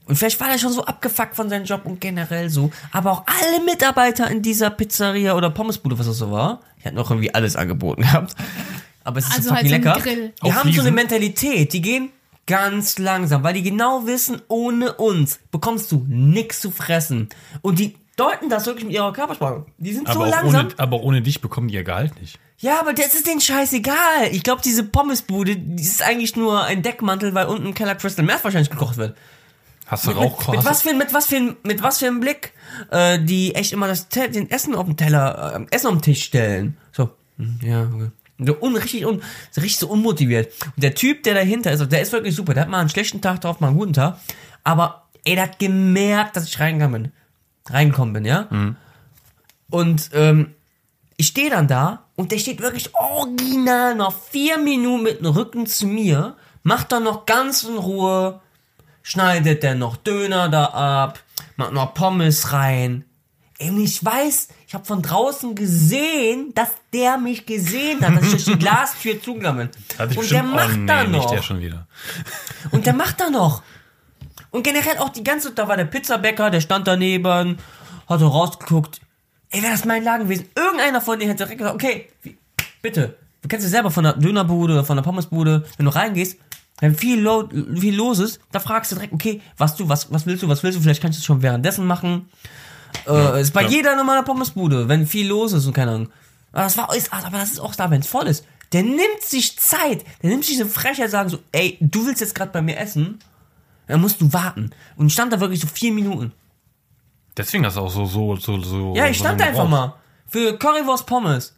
[0.06, 2.70] Und vielleicht war er schon so abgefuckt von seinem Job und generell so.
[2.90, 6.98] Aber auch alle Mitarbeiter in dieser Pizzeria oder Pommesbude, was das so war, die hatten
[6.98, 8.34] auch irgendwie alles angeboten gehabt.
[9.04, 10.02] Aber es ist Also so halt fucking so ein lecker.
[10.02, 10.32] Grill.
[10.36, 10.94] Die Auf haben so eine Fliesen.
[10.94, 11.72] Mentalität.
[11.72, 12.10] Die gehen
[12.46, 17.28] ganz langsam, weil die genau wissen, ohne uns bekommst du nix zu fressen.
[17.62, 19.66] Und die deuten das wirklich mit ihrer Körpersprache.
[19.78, 20.66] Die sind so aber, auch langsam.
[20.66, 22.38] ohne, aber ohne dich bekommen die ihr Gehalt nicht.
[22.58, 24.28] Ja, aber das ist denen scheißegal.
[24.30, 28.24] Ich glaube, diese Pommesbude, die ist eigentlich nur ein Deckmantel, weil unten im Keller Crystal
[28.24, 29.16] Meth wahrscheinlich gekocht wird.
[29.92, 30.48] Hast du Mit, Rauch?
[30.48, 32.52] mit, hast was für, ein- mit was für, mit was für einem Blick,
[32.90, 36.24] äh, die echt immer das den Essen auf dem Teller, äh, Essen auf den Tisch
[36.24, 36.76] stellen.
[36.92, 38.11] So, hm, ja, okay.
[38.44, 40.52] So un, richtig, un, so richtig so unmotiviert.
[40.74, 42.55] Und der Typ, der dahinter ist, der ist wirklich super.
[42.55, 44.18] Der hat mal einen schlechten Tag drauf, mal einen guten Tag.
[44.64, 47.12] Aber ey, der hat gemerkt, dass ich reingekommen bin.
[47.72, 48.48] Reingekommen bin, ja?
[49.70, 50.55] Und ähm,
[51.16, 55.66] ich stehe dann da und der steht wirklich original noch vier Minuten mit dem Rücken
[55.66, 58.40] zu mir, macht dann noch ganz in Ruhe,
[59.02, 61.20] schneidet der noch Döner da ab,
[61.56, 63.04] macht noch Pommes rein.
[63.58, 68.24] Ey, und ich weiß, ich habe von draußen gesehen, dass der mich gesehen hat, dass
[68.24, 70.16] ich durch die Glastür zugegangen bin.
[70.16, 71.30] Und der macht oh, nee, da noch.
[71.30, 71.86] der schon wieder.
[72.70, 73.62] Und der macht da noch.
[74.50, 77.58] Und generell auch die ganze, da war der Pizzabäcker, der stand daneben,
[78.08, 79.00] hat so rausgeguckt.
[79.50, 80.48] Ey, wäre das mein Laden gewesen.
[80.56, 82.08] Irgendeiner von denen hätte direkt gesagt, okay,
[82.80, 86.38] bitte, du kennst ja selber von der Dönerbude oder von der Pommesbude, wenn du reingehst,
[86.82, 90.26] wenn viel, lo viel los ist, da fragst du direkt, okay, was du, was, was
[90.26, 92.28] willst du, was willst du, vielleicht kannst du es schon währenddessen machen.
[93.06, 93.68] Äh, ist bei ja.
[93.68, 96.08] jeder normalen Pommesbude, wenn viel los ist und keine Ahnung.
[96.50, 98.44] Aber das war, ist, aber das ist auch da, wenn es voll ist.
[98.72, 102.34] Der nimmt sich Zeit, der nimmt sich diese Frechheit sagen so, ey, du willst jetzt
[102.34, 103.20] gerade bei mir essen,
[103.86, 104.72] dann musst du warten.
[104.96, 106.32] Und ich stand da wirklich so vier Minuten.
[107.36, 108.94] Deswegen hast du auch so, so, so, so.
[108.96, 109.94] Ja, ich so stand lange einfach mal.
[110.26, 111.54] Für Currywurst Pommes.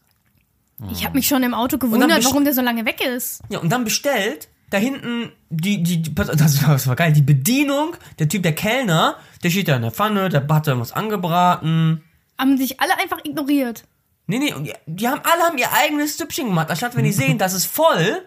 [0.92, 3.40] Ich habe mich schon im Auto gewundert, warum der so lange weg ist.
[3.48, 8.28] Ja, und dann bestellt, da hinten, die, die, das, das war geil, die Bedienung, der
[8.28, 12.02] Typ, der Kellner, der steht da in der Pfanne, der Butter was angebraten.
[12.38, 13.84] Haben sich alle einfach ignoriert.
[14.26, 16.70] Nee, nee, die, die haben alle haben ihr eigenes Süppchen gemacht.
[16.70, 18.22] Anstatt wenn die sehen, das ist voll,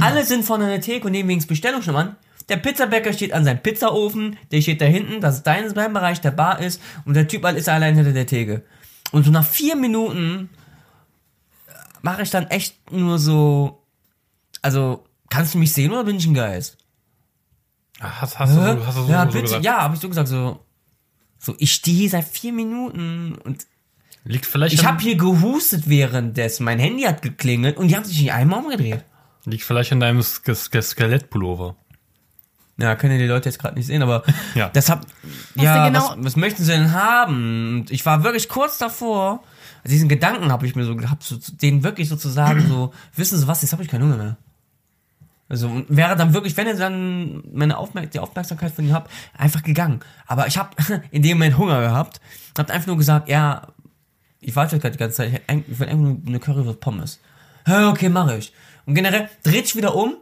[0.00, 2.16] alle sind vorne an der Theke und nehmen wenigstens Bestellung schon an.
[2.48, 6.32] Der Pizzabäcker steht an seinem Pizzaofen, der steht da hinten, das ist dein, Bereich, der
[6.32, 8.64] Bar ist, und der Typ halt ist allein hinter der Theke.
[9.12, 10.50] Und so nach vier Minuten
[12.02, 13.82] mache ich dann echt nur so,
[14.60, 15.04] also,
[15.34, 16.78] kannst du mich sehen oder bin ich ein Geist?
[18.00, 19.64] Hast, hast, du so, hast du so, ja, so bitte, gesagt?
[19.64, 20.60] ja, habe ich so gesagt, so,
[21.38, 23.66] so, ich stehe hier seit vier Minuten und
[24.26, 26.64] Liegt vielleicht, ich habe hier gehustet währenddessen.
[26.64, 29.04] Mein Handy hat geklingelt und die haben sich nicht einmal umgedreht.
[29.44, 31.76] liegt vielleicht an deinem Ske Ske Skelettpullover.
[32.78, 34.22] Ja, können ja die Leute jetzt gerade nicht sehen, aber
[34.54, 34.70] Ja.
[34.70, 35.06] deshalb,
[35.56, 37.68] ja, du genau- was, was möchten sie denn haben?
[37.80, 39.42] Und ich war wirklich kurz davor,
[39.84, 42.92] also diesen Gedanken habe ich mir so gehabt, so, denen wirklich so zu sagen, so,
[43.14, 44.36] wissen Sie was, jetzt habe ich keinen Hunger mehr.
[45.48, 49.62] Also wäre dann wirklich, wenn ihr dann meine Aufmerk die Aufmerksamkeit von ihnen habt, einfach
[49.62, 50.00] gegangen.
[50.26, 50.70] Aber ich habe
[51.10, 52.20] in dem Moment Hunger gehabt,
[52.56, 53.68] habt einfach nur gesagt, ja,
[54.40, 57.20] ich warte gerade die ganze Zeit, ich, will einfach nur eine Currywurst Pommes.
[57.66, 58.52] Okay, mache ich.
[58.86, 60.16] Und generell dreht sich wieder um.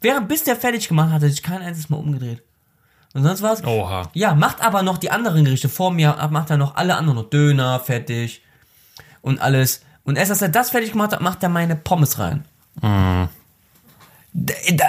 [0.00, 2.42] Während bis der fertig gemacht hat, hat sich kein einziges Mal umgedreht.
[3.14, 3.64] Und sonst war's.
[3.64, 4.10] Oha.
[4.14, 7.30] Ja, macht aber noch die anderen Gerichte vor mir, macht er noch alle anderen noch
[7.30, 8.42] Döner fertig
[9.22, 9.82] und alles.
[10.04, 12.44] Und erst als er das fertig gemacht hat, macht er meine Pommes rein.
[12.80, 13.28] Mhm.
[14.32, 14.86] Da, da,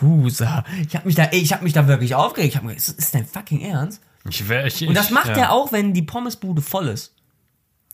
[0.00, 0.64] Wusa.
[0.86, 2.50] Ich hab mich da, ey, ich hab mich da wirklich aufgeregt.
[2.52, 4.00] Ich hab mir, ist, ist dein fucking Ernst?
[4.28, 5.34] Ich wär, ich, Und das ich, macht ja.
[5.36, 7.14] er auch, wenn die Pommesbude voll ist.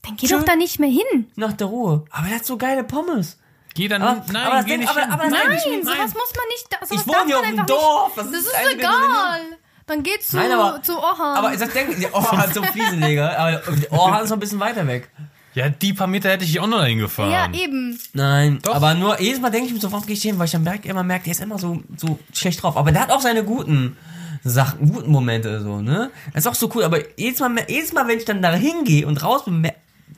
[0.02, 1.26] Dann geh doch da nicht mehr hin.
[1.36, 2.04] Nach der Ruhe.
[2.10, 3.38] Aber er hat so geile Pommes.
[3.74, 5.10] Geh dann, Aber- nein, aber das geh Ding- nicht aber- hin.
[5.10, 5.82] aber nein, Nein, nein.
[5.84, 6.68] sowas muss man nicht.
[6.88, 8.12] Sowas Ich wohne hier auf dem Dorf.
[8.16, 8.26] Das.
[8.30, 9.40] Das ist ist egal.
[9.86, 11.36] Dann geh zu, Nein, aber- zu Orhan.
[11.36, 13.38] Aber das denken, der Orhan zum Fliesenleger.
[13.38, 15.10] Aber Orhan ist noch ein bisschen weiter weg.
[15.54, 17.32] Ja, die paar Meter hätte ich auch noch hingefahren.
[17.32, 17.98] ja, eben.
[18.12, 18.74] Nein, Doch.
[18.76, 20.38] aber nur jedes Mal denke ich mir so, warum gehe ich hin?
[20.38, 22.76] Weil ich dann merke, immer merke, der ist immer so, so schlecht drauf.
[22.76, 23.96] Aber der hat auch seine guten
[24.44, 26.10] Sachen, guten Momente so, ne?
[26.32, 26.84] Das ist auch so cool.
[26.84, 29.68] Aber jedes Mal, jedes Mal, wenn ich dann da hingehe und raus bin,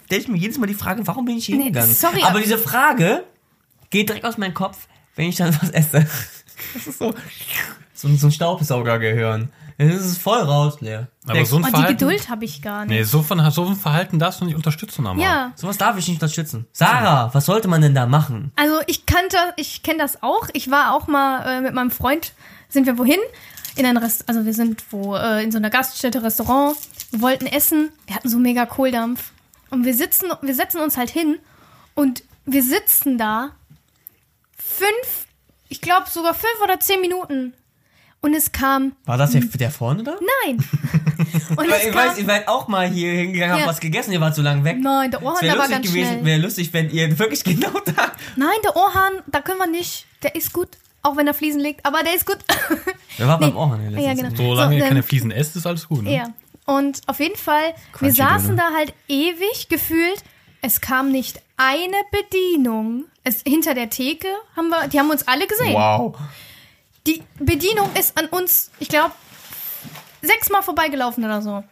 [0.07, 1.95] stelle ich mir jedes Mal die Frage, warum bin ich hier Nee, hingegangen?
[1.95, 3.25] sorry, aber aber- diese Frage
[3.91, 6.07] geht direkt aus meinem Kopf, wenn ich dann was esse.
[6.75, 7.15] Das ist so,
[7.95, 9.51] so, so ein Staubsaugergehirn.
[9.79, 11.09] Es ist voll raus, leer.
[11.27, 11.99] Aber so ein Oh, die Verhalten.
[11.99, 12.91] Geduld habe ich gar nicht.
[12.97, 15.21] Nee, so, von, so ein Verhalten darfst du nicht unterstützen, aber.
[15.21, 15.53] Ja.
[15.57, 16.67] Sowas darf ich nicht unterstützen.
[16.73, 18.53] Sarah, was sollte man denn da machen?
[18.57, 20.49] Also ich kannte, ich kenne das auch.
[20.53, 22.33] Ich war auch mal äh, mit meinem Freund,
[22.69, 23.19] sind wir wohin?
[23.75, 26.77] In ein Rest, also wir sind wo äh, in so einer Gaststätte, Restaurant.
[27.11, 27.91] Wir wollten essen.
[28.07, 29.33] Wir hatten so mega Kohldampf
[29.71, 31.39] und wir sitzen, wir setzen uns halt hin
[31.95, 33.51] und wir sitzen da
[34.57, 35.27] fünf,
[35.73, 37.55] ich glaube sogar fünf oder zehn Minuten
[38.21, 40.17] und es kam War das der, der vorne da?
[40.45, 40.59] nein.
[41.51, 43.69] Und Weil es ich kam, weiß, ihr seid auch mal hier hingegangen, habt Ja.
[43.69, 44.77] was gegessen, ihr wart so lange weg.
[44.81, 46.25] nein, der wäre der war lustig ganz gewesen, schnell.
[46.25, 48.13] wäre lustig, wenn ihr wirklich genau da.
[48.37, 50.07] Nein, der Orhan, da können wir nicht.
[50.23, 50.69] Der ist gut,
[51.03, 52.39] auch wenn er Fliesen legt, aber der ist gut.
[53.19, 53.57] Wer war beim Nee.
[53.57, 54.35] Ohren hier Ja, letztens?
[54.39, 54.51] genau.
[54.51, 56.03] Solange So, ihr keine Fliesen esst, ist alles gut.
[56.03, 56.15] Ne?
[56.15, 56.25] Ja.
[56.65, 60.23] Und auf jeden Fall, wir Crunchy saßen da halt ewig gefühlt.
[60.63, 63.05] Es kam nicht eine Bedienung.
[63.25, 65.75] Es, hinter der Theke haben wir, die haben uns alle gesehen.
[65.75, 66.17] Wow.
[67.07, 69.13] Die Bedienung ist an uns, ich glaube,
[70.23, 71.63] sechsmal vorbeigelaufen oder so.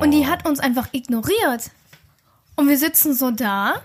[0.00, 1.70] Und die hat uns einfach ignoriert.
[2.56, 3.82] Und wir sitzen so da.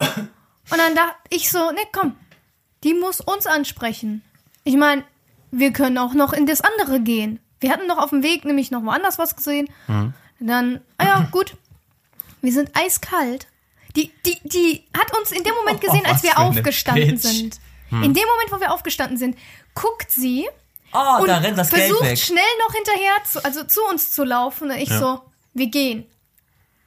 [0.00, 2.16] Und dann dachte ich so, ne, komm,
[2.84, 4.22] die muss uns ansprechen.
[4.64, 5.04] Ich meine,
[5.50, 7.40] wir können auch noch in das andere gehen.
[7.60, 9.68] Wir hatten noch auf dem Weg nämlich noch woanders was gesehen.
[10.40, 11.56] Dann, ah ja, gut.
[12.40, 13.48] Wir sind eiskalt.
[13.96, 17.22] Die, die, die hat uns in dem Moment gesehen, Oh, als wir aufgestanden Bitch.
[17.22, 17.60] sind.
[17.90, 19.36] In dem Moment, wo wir aufgestanden sind,
[19.74, 20.46] guckt sie
[20.92, 22.18] Oh, und da rennt das Geld versucht weg.
[22.18, 24.70] schnell noch hinterher, zu, also zu uns zu laufen.
[24.70, 24.98] Und ich Ja.
[24.98, 25.20] so,
[25.54, 26.06] wir gehen.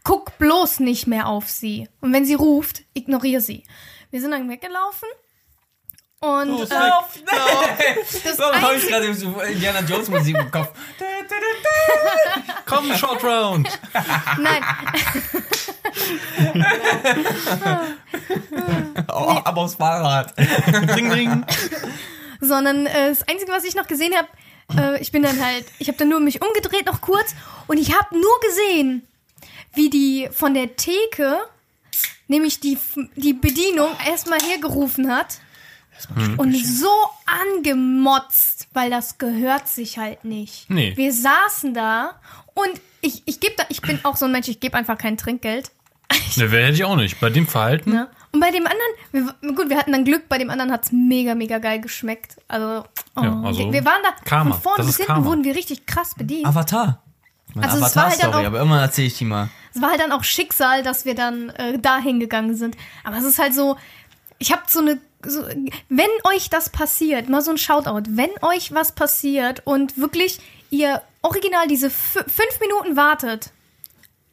[0.03, 1.87] Guck bloß nicht mehr auf sie.
[2.01, 3.63] Und wenn sie ruft, ignoriere sie.
[4.09, 5.07] Wir sind dann weggelaufen.
[6.23, 7.19] Und äh, Lauf!
[8.23, 10.69] das Warum habe ich gerade so Indiana Jones Musik im Kopf?
[12.67, 13.67] Komm, Short Round.
[14.39, 14.62] nein,
[19.12, 20.36] Oh, aber aufs Fahrrad.
[20.95, 21.43] Ding, ding.
[22.39, 24.27] sondern äh, das Einzige, was ich noch gesehen habe,
[24.77, 27.34] äh, ich bin dann halt, ich habe dann nur mich umgedreht noch kurz
[27.65, 29.07] und ich habe nur gesehen,
[29.73, 31.39] wie die von der Theke,
[32.27, 32.77] nämlich die,
[33.15, 35.39] die Bedienung, erstmal hergerufen hat
[36.38, 36.89] und so
[37.65, 40.69] angemotzt, weil das gehört sich halt nicht.
[40.69, 40.93] Nee.
[40.95, 42.19] Wir saßen da
[42.54, 45.17] und ich, ich gebe da, ich bin auch so ein Mensch, ich gebe einfach kein
[45.17, 45.71] Trinkgeld.
[46.38, 47.19] Ne, wer hätte ich auch nicht.
[47.19, 47.91] Bei dem Verhalten.
[47.91, 48.10] Ne?
[48.32, 51.36] Und bei dem anderen, wir, gut, wir hatten dann Glück, bei dem anderen hat's mega,
[51.36, 52.36] mega geil geschmeckt.
[52.47, 52.86] Also,
[53.17, 54.54] oh, Ja, also wir, wir waren da, Karma.
[54.56, 55.25] von vorne bis hinten Karma.
[55.25, 56.45] wurden wir richtig krass bedient.
[56.45, 57.01] Avatar.
[57.54, 59.49] Meine Also es war halt dann Avatar-Story, auch- aber immer erzähle ich die mal.
[59.73, 62.75] Es war halt dann auch Schicksal, dass wir dann äh, dahin gegangen sind.
[63.04, 63.77] Aber es ist halt so,
[64.38, 65.43] ich habe so eine, so,
[65.89, 71.01] wenn euch das passiert, mal so ein Shoutout, wenn euch was passiert und wirklich ihr
[71.21, 73.51] original diese fü- fünf Minuten wartet,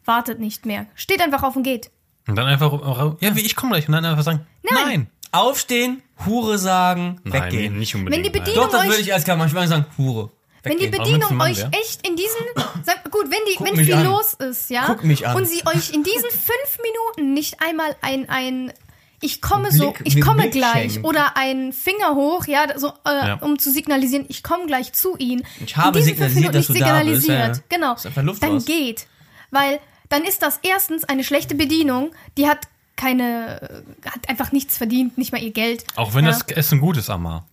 [0.05, 0.87] wartet nicht mehr.
[0.95, 1.91] Steht einfach auf und geht.
[2.27, 2.73] Und dann einfach,
[3.21, 3.89] ja, wie ich komme gleich.
[3.89, 4.75] Und dann einfach sagen, Nein.
[4.85, 5.07] nein.
[5.31, 7.79] Aufstehen, Hure sagen, Nein, weggehen.
[7.79, 8.25] nicht unbedingt.
[8.25, 8.39] Wenn die.
[8.39, 9.23] Bedienung Doch, das euch- würde ich als.
[9.29, 10.31] Ich würde sagen, Hure.
[10.63, 11.71] Wenn die Bedienung Mann euch wär.
[11.73, 12.37] echt in diesen,
[12.85, 14.05] sag, gut, wenn die, Guck wenn viel an.
[14.05, 15.37] los ist, ja, Guck mich an.
[15.37, 18.73] und sie euch in diesen fünf Minuten nicht einmal ein, ein,
[19.21, 21.09] ich komme Blick- so, ich komme Blick gleich schenken.
[21.09, 23.35] oder ein Finger hoch, ja, so, äh, Ja.
[23.41, 25.45] um zu signalisieren, ich komme gleich zu ihnen.
[25.65, 27.63] Ich habe in diesen fünf signalisiert, Minuten dass nicht du da bist, signalisiert, ja.
[27.69, 28.65] genau, Ist einfach Luft dann raus.
[28.65, 29.07] geht,
[29.51, 35.19] weil dann ist das erstens eine schlechte Bedienung, die hat keine, hat einfach nichts verdient,
[35.19, 35.85] nicht mal ihr Geld.
[35.97, 36.31] Auch wenn ja.
[36.33, 37.45] das Essen gut ist, Amma.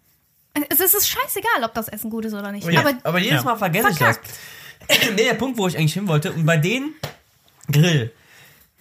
[0.69, 2.67] es ist, scheißegal, ob das Essen gut ist oder nicht.
[2.67, 3.43] Ja, Aber aber, jedes Ja.
[3.43, 4.19] Mal vergesse ich das.
[5.15, 6.93] nee, der Punkt, wo ich eigentlich hin wollte, und bei den
[7.71, 8.11] Grill,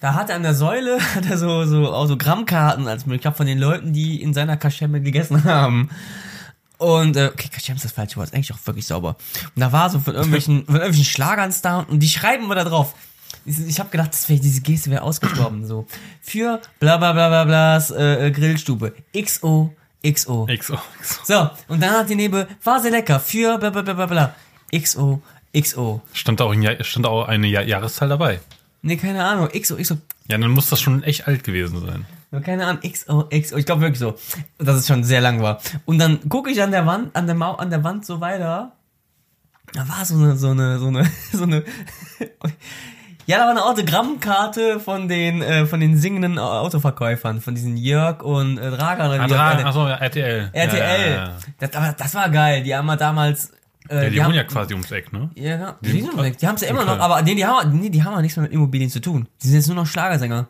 [0.01, 3.59] da hat er an der Säule hat er so, so Autogrammkarten als Möglichkeit von den
[3.59, 5.91] Leuten, die in seiner Kaschemme gegessen haben.
[6.79, 9.17] Und, äh, okay, Kaschemme ist das falsche Wort, ist eigentlich auch wirklich sauber.
[9.55, 12.65] Und da war so von irgendwelchen, von irgendwelchen Schlagern da und die schreiben wir da
[12.65, 12.95] drauf.
[13.47, 15.87] Ich, habe gedacht, das wär, diese Geste wäre ausgestorben, so.
[16.23, 18.95] Für bla bla bla bla blas äh, äh, Grillstube.
[19.15, 19.75] XO,
[20.07, 20.47] XO.
[20.47, 20.79] XO.
[21.25, 24.35] So, und dann hat die Nebe, war sehr lecker, für bla bla bla bla bla.
[24.75, 25.23] XO,
[25.57, 26.01] XO.
[26.13, 28.41] Stand da auch, ein stand da auch eine Jahr, Jahreszahl dabei.
[28.87, 29.97] Nee, keine Ahnung, XO, XO.
[30.29, 32.05] Ja, dann muss das schon echt alt gewesen sein.
[32.43, 33.57] Keine Ahnung, XO, XO.
[33.57, 34.15] Ich glaube wirklich so,
[34.59, 35.61] dass es schon sehr lang war.
[35.87, 38.73] Und dann gucke ich an der Wand, an der Mau an der Wand so weiter.
[39.73, 41.65] Da war so eine, so eine, so eine, so eine.
[43.27, 48.23] Ja, da war eine Autogrammkarte von den, äh, von den singenden Autoverkäufern, von diesen Jörg
[48.23, 49.09] und äh, Dragan.
[49.13, 50.51] oder auch alle- Achso, ja, RTL.
[50.53, 50.79] RTL.
[50.79, 51.37] Ja, ja, ja.
[51.59, 52.63] Das, aber das war geil.
[52.65, 53.51] Die haben wir damals.
[53.89, 55.31] Äh, ja die haben, wohnen ja quasi ums Eck, ne?
[55.35, 55.73] Ja, genau.
[55.83, 56.89] Die Die, sind- sind, die haben es ja immer Okay.
[56.97, 59.29] noch, aber nee, die haben, nee, die haben ja nichts mehr mit Immobilien zu tun.
[59.43, 60.47] Die sind jetzt nur noch Schlagersänger.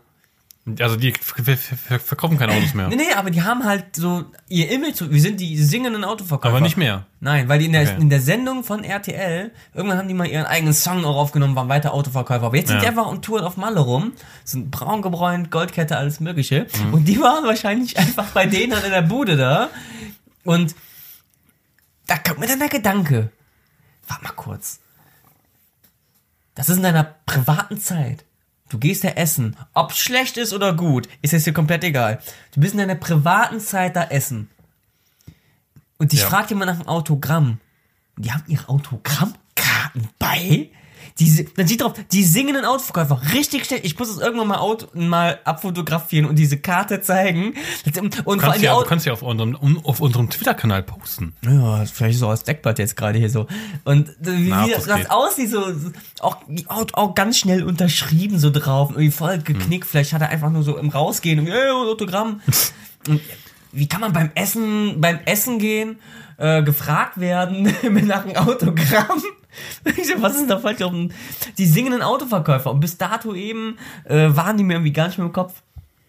[0.81, 2.88] Also die ver ver ver verkaufen keine Autos mehr.
[2.88, 6.55] Nee, nee, aber die haben halt so ihr Image, wir sind die singenden Autoverkäufer.
[6.57, 7.05] Aber nicht mehr.
[7.20, 7.97] Nein, weil die in der, Okay.
[8.01, 11.68] in der Sendung von RTL, irgendwann haben die mal ihren eigenen Song auch aufgenommen, waren
[11.68, 12.47] weiter Autoverkäufer.
[12.47, 12.81] Aber jetzt sind Ja.
[12.83, 14.12] die einfach und touren auf Malle rum,
[14.44, 16.66] sind braun gebräunt, Goldkette, alles mögliche.
[16.87, 16.94] Mhm.
[16.94, 19.68] Und die waren wahrscheinlich einfach bei denen dann in der Bude da.
[20.44, 20.75] Und
[22.07, 23.31] da kommt mir dann der Gedanke,
[24.09, 24.81] warte mal kurz.
[26.55, 28.25] Das ist in deiner privaten Zeit.
[28.69, 29.57] Du gehst da essen.
[29.73, 32.21] Ob schlecht ist oder gut, ist jetzt hier komplett egal.
[32.53, 34.51] Du bist in deiner privaten Zeit da essen.
[35.99, 36.29] Und dich Ja.
[36.29, 37.61] fragt jemand nach einem Autogramm.
[38.17, 40.71] Die haben ihre Autogrammkarten bei.
[41.20, 43.79] Die, dann sieht drauf, die singenden Autoverkäufer, richtig schnell.
[43.85, 47.55] Ich muss es irgendwann mal, Auto, mal abfotografieren und diese Karte zeigen.
[47.94, 51.33] Und vor allem kannst, die ja, du kannst ja auf unserem, auf unserem Twitter-Kanal posten.
[51.46, 53.46] ja, vielleicht so als Deckblatt jetzt gerade hier so.
[53.85, 55.62] Und äh, wie, Na, wie das, das das aussieht, so,
[56.18, 58.90] auch, auch, auch ganz schnell unterschrieben so drauf.
[58.90, 59.87] Irgendwie voll geknickt.
[59.87, 62.40] Vielleicht hat er einfach nur so im Rausgehen, und, hey, Autogramm.
[63.09, 63.20] und
[63.70, 65.98] wie kann man beim Essen, beim Essen gehen,
[66.38, 69.22] äh, gefragt werden mit nach einem Autogramm?
[70.19, 70.79] Was ist denn da falsch?
[71.59, 72.71] Die singenden Autoverkäufer.
[72.71, 75.62] Und bis dato eben äh, waren die mir irgendwie gar nicht mehr im Kopf.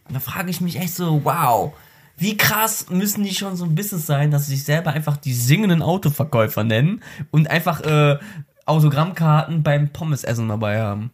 [0.08, 1.74] Und da frage ich mich echt so, wow,
[2.18, 5.34] wie krass müssen die schon so ein Business sein, dass sie sich selber einfach die
[5.34, 8.18] singenden Autoverkäufer nennen und einfach äh,
[8.66, 11.12] Autogrammkarten beim Pommesessen dabei haben.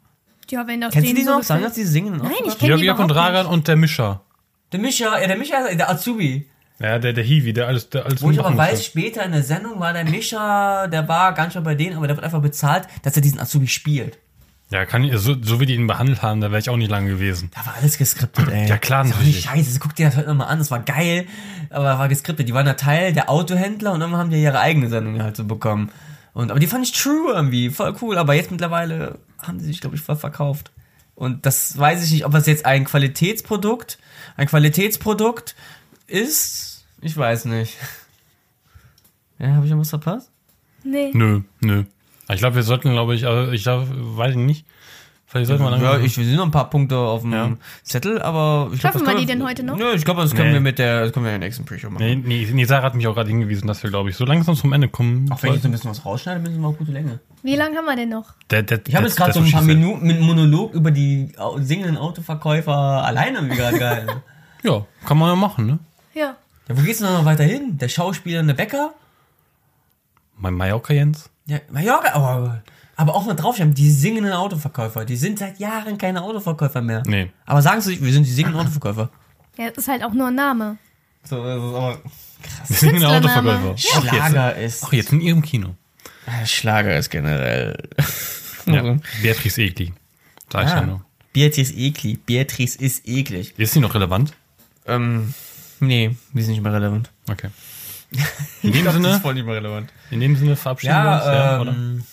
[0.50, 1.44] ja, wenn das Kennst du die so noch?
[1.44, 1.88] Sagen das gefällt.
[1.88, 2.60] die singenden Nein, ich Autoverkäufer?
[2.60, 4.22] kenn Jörg, die Jörg und überhaupt Dragan und der Mischer.
[4.72, 6.48] Der Mischa, ja, der Mischa, der Azubi.
[6.82, 8.86] Ja, der, der Hiwi, der alles, der alles Wo ich aber weiß, musste.
[8.86, 12.08] später in der Sendung war der Mischa, der war gar nicht mal bei denen, aber
[12.08, 14.18] der wird einfach bezahlt, dass er diesen Azubi spielt.
[14.72, 16.90] Ja, kann ich, so, so wie die ihn behandelt haben, da wäre ich auch nicht
[16.90, 17.52] lange gewesen.
[17.54, 18.70] Da war alles geskriptet, ey.
[18.70, 19.36] Ja, klar, Das natürlich.
[19.36, 19.80] nicht scheiße.
[19.80, 20.60] Guck dir das heute nochmal an.
[20.60, 21.26] Das war geil,
[21.70, 22.48] aber war geskriptet.
[22.48, 25.44] Die waren da Teil der Autohändler und dann haben die ihre eigene Sendung halt so
[25.44, 25.92] bekommen.
[26.34, 27.70] Und, aber die fand ich true irgendwie.
[27.70, 28.18] Voll cool.
[28.18, 30.72] Aber jetzt mittlerweile haben die sich, glaube ich, voll verkauft.
[31.16, 34.00] Und das weiß ich nicht, ob das jetzt ein Qualitätsprodukt,
[34.38, 35.54] ein Qualitätsprodukt
[36.08, 36.71] ist.
[37.02, 37.78] Ich weiß nicht.
[39.40, 40.32] Ja, habe ich noch was verpasst?
[40.84, 41.12] Nee.
[41.14, 41.84] Nö, nö.
[42.30, 44.66] Ich glaube, wir sollten, glaube ich, also ich glaub, weiß ich nicht.
[45.26, 45.82] Vielleicht sollten wir dann.
[45.82, 47.52] Ja, ich wir sind noch ein paar Punkte auf dem Ja.
[47.84, 49.78] Zettel, aber ich glaub, Schaffen das wir die denn heute noch?
[49.78, 50.54] Nö, ich glaube, das können Nee.
[50.56, 52.04] wir mit der, das können wir in der nächsten Pre-Show machen.
[52.06, 54.56] Nee, nee, nee, Sarah hat mich auch gerade hingewiesen, dass wir, glaube ich, so langsam
[54.56, 55.32] zum Ende kommen.
[55.32, 57.20] Auch wenn ich so ein bisschen was rausschneide, müssen wir auf gute Länge.
[57.44, 58.34] Wie lange haben wir denn noch?
[58.50, 61.98] der, der, Ich habe jetzt gerade so ein paar Minuten mit Monolog über die singenden
[61.98, 64.12] Autoverkäufer alleine gerade gehalten.
[64.64, 65.80] Ja, kann man ja machen, ne?
[66.14, 66.36] Ja.
[66.68, 67.78] Ja, wo geht's denn noch weiter hin?
[67.78, 68.94] Der Schauspieler der Bäcker?
[70.38, 71.30] Mein Mallorca Jens.
[71.46, 72.64] Ja, Mallorca, aber,
[72.96, 75.06] aber auch mal draufschreiben, die singenden Autoverkäufer.
[75.06, 77.04] Die sind seit Jahren keine Autoverkäufer mehr.
[77.06, 77.32] Nee.
[77.46, 79.10] Aber sagen Sie sich, wir sind die singenden Autoverkäufer.
[79.58, 80.78] Ja, das ist halt auch nur ein Name.
[81.24, 82.00] So, das ist aber
[82.68, 83.50] Wir sind ein Künstlername.
[83.52, 83.70] Autoverkäufer.
[83.76, 84.84] Jetzt, Schlager ist.
[84.84, 85.76] ach, jetzt in ihrem Kino.
[86.46, 87.78] Schlager ist generell.
[88.66, 88.96] Ja.
[89.22, 89.94] Beatrice Egli.
[90.52, 91.06] Sag ich ja Ah, nur.
[91.34, 92.26] Beatrice eklig.
[92.26, 93.54] Beatrice ist eklig.
[93.58, 94.34] Ist sie noch relevant?
[94.86, 95.34] Ähm,
[95.82, 97.10] nee, die ist nicht mehr relevant.
[97.30, 97.50] Okay.
[98.62, 99.90] In dem Sinne, voll nicht mehr relevant.
[100.10, 101.72] in dem Sinne verabschieden wir uns, Ja, ja, oder?
[101.72, 102.04] ähm,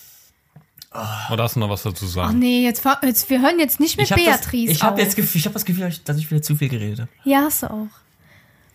[1.33, 2.39] Oder hast du noch was dazu zu Ach sagen?
[2.39, 4.99] nee, jetzt, jetzt wir hören jetzt nicht mit ich habe das, Beatrice ich hab auf.
[5.01, 7.09] jetzt ich habe das Gefühl, dass ich wieder zu viel geredet habe.
[7.25, 7.89] Ja, hast du auch.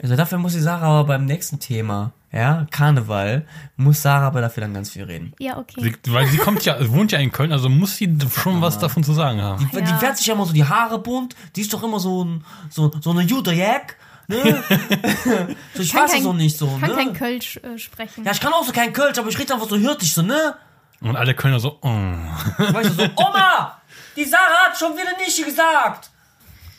[0.01, 3.45] Also dafür muss die Sarah aber beim nächsten Thema, ja, Karneval,
[3.77, 5.33] muss Sarah aber dafür dann ganz viel reden.
[5.39, 5.95] Ja, okay.
[6.03, 9.03] Sie, weil sie kommt ja, wohnt ja in Köln, also muss sie schon was davon
[9.05, 9.69] zu sagen haben.
[9.71, 9.81] Die, Ja.
[9.81, 12.43] die fährt sich ja immer so die Haare bunt, die ist doch immer so ein,
[12.69, 13.95] so, so eine Jude-Jack,
[14.27, 14.63] ne?
[15.73, 17.13] so, ich weiß es noch nicht so, Ich kann kein ne?
[17.13, 18.23] Kölsch äh, sprechen.
[18.23, 20.55] Ja, ich kann auch so kein Kölsch, aber ich rede einfach so hürtig, so, ne?
[21.01, 21.87] Und alle Kölner so, oh.
[21.89, 23.81] Weißt du, so, Oma,
[24.15, 26.09] die Sarah hat schon wieder nicht gesagt.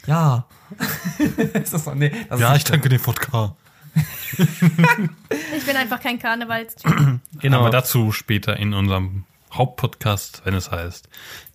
[0.06, 0.46] Ja.
[1.52, 3.54] das doch, nee, das Ja, ist ich danke den Wodka.
[5.56, 7.20] Ich bin einfach kein Karnevalstyp.
[7.40, 7.60] genau.
[7.60, 11.08] Aber dazu später in unserem Hauptpodcast, wenn es heißt,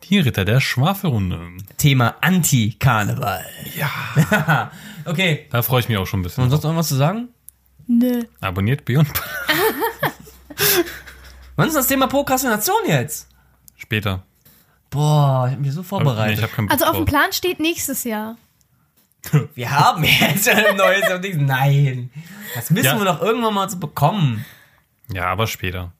[0.03, 1.39] die Ritter der Schwafelrunde.
[1.77, 3.45] Thema Anti-Karneval.
[3.75, 4.71] Ja.
[5.09, 5.47] Okay.
[5.51, 6.43] Da freue ich mich auch schon ein bisschen.
[6.43, 7.29] Und sonst noch was zu sagen?
[7.87, 8.23] Nö.
[8.41, 9.09] Abonniert Beyond
[11.55, 13.27] Wann ist das Thema Prokrastination jetzt?
[13.75, 14.23] später.
[14.89, 16.49] Boah, ich hab mich so Nee, vorbereitet.
[16.55, 17.05] Bock Also auf dem.
[17.05, 18.37] Plan steht nächstes Jahr.
[19.55, 21.03] wir haben jetzt ein neues.
[21.37, 22.09] Nein.
[22.55, 22.97] Das müssen Ja.
[22.97, 24.45] wir doch irgendwann mal so bekommen.
[25.11, 25.91] Ja, aber später.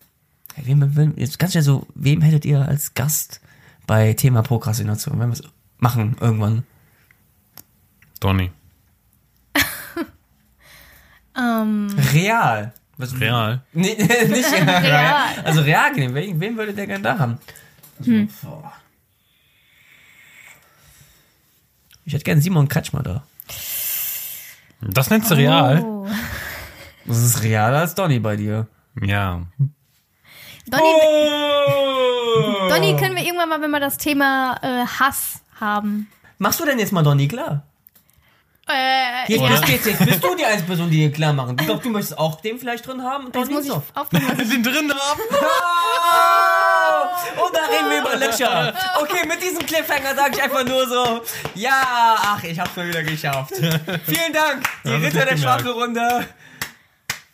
[0.56, 3.42] Hey, Wem, wem, jetzt ganz schnell so, wem hättet ihr als Gast
[3.88, 5.20] bei Thema Prokrastination?
[5.20, 5.44] Wenn wir es
[5.78, 6.64] machen irgendwann.
[8.20, 8.52] Donny.
[11.38, 12.74] Ähm, Real.
[12.98, 13.62] Was, Real.
[13.74, 13.96] Nee,
[14.28, 14.68] nicht real.
[14.84, 15.16] Real.
[15.46, 16.14] Also real genehm.
[16.14, 17.38] Wen, wen würdet ihr gerne da haben?
[18.04, 18.30] Hm.
[18.42, 18.74] Boah.
[22.06, 23.24] Ich hätte gerne Simon Kretschmer da.
[24.82, 25.82] Das nennst du real?
[25.84, 26.08] Oh.
[27.06, 28.68] Das ist realer als Donny bei dir.
[29.02, 29.42] Ja.
[30.68, 32.70] Donny, Oh!
[32.70, 36.08] Donny können wir irgendwann mal, wenn wir das Thema äh, Hass haben.
[36.38, 37.64] Machst du denn jetzt mal Donny klar?
[38.72, 39.48] Äh, Jetzt, ja.
[39.50, 41.58] bist, jetzt, jetzt bist du die einzige Person, die dir klar machen.
[41.60, 44.26] Ich glaube, du möchtest auch den vielleicht drin haben und Jetzt Donny muss ich aufpassen,
[44.28, 45.22] was ich Den drin haben.
[47.38, 48.74] Oh, und da reden wir über Löcher.
[49.02, 51.22] Okay, mit diesem Cliffhanger sage ich einfach nur so,
[51.56, 53.54] ja, ach, ich hab's mal wieder geschafft.
[53.56, 55.40] Vielen Dank, die Sie Ritter der gemerkt.
[55.42, 56.28] Schwafelrunde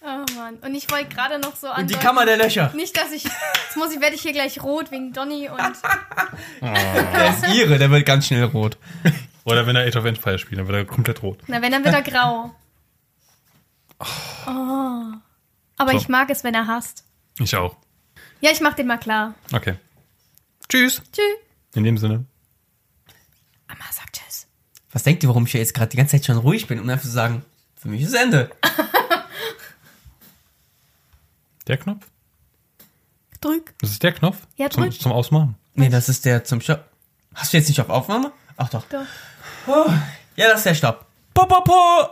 [0.01, 0.55] Oh Mann.
[0.61, 2.71] Und ich wollte gerade noch so und die Kammer der Löcher.
[2.75, 3.23] Nicht, dass ich.
[3.23, 5.59] Jetzt muss ich, werde ich hier gleich rot wegen Donny und.
[6.61, 8.77] Der ist ihre, der wird ganz schnell rot.
[9.45, 11.39] Oder wenn er Age of Empires spielt, dann wird er komplett rot.
[11.47, 12.53] Na, wenn, dann wird er grau.
[13.99, 15.13] Oh.
[15.77, 15.97] Aber So.
[15.97, 17.03] ich mag es, wenn er hasst.
[17.39, 17.77] Ich auch.
[18.41, 19.33] Ja, ich mach den mal klar.
[19.53, 19.75] Okay.
[20.67, 21.01] Tschüss.
[21.11, 21.23] Tschüss.
[21.75, 22.25] In dem Sinne.
[23.67, 24.47] Mama sagt Tschüss.
[24.91, 26.89] Was denkt ihr, warum ich hier jetzt gerade die ganze Zeit schon ruhig bin, um
[26.89, 27.43] einfach zu sagen,
[27.75, 28.49] für mich ist Ende.
[31.67, 32.05] Der Knopf?
[33.41, 33.73] Drück.
[33.81, 34.37] Das ist der Knopf?
[34.55, 34.99] Ja, zum, drück.
[35.01, 35.55] zum Ausmachen.
[35.73, 36.85] Nee, das ist der zum Stopp.
[37.33, 38.31] Hast du jetzt nicht auf Aufnahme?
[38.57, 38.85] Ach doch.
[38.89, 39.05] Doch.
[40.35, 41.05] Ja, das ist der Stopp.
[41.33, 42.09] Po, po, po.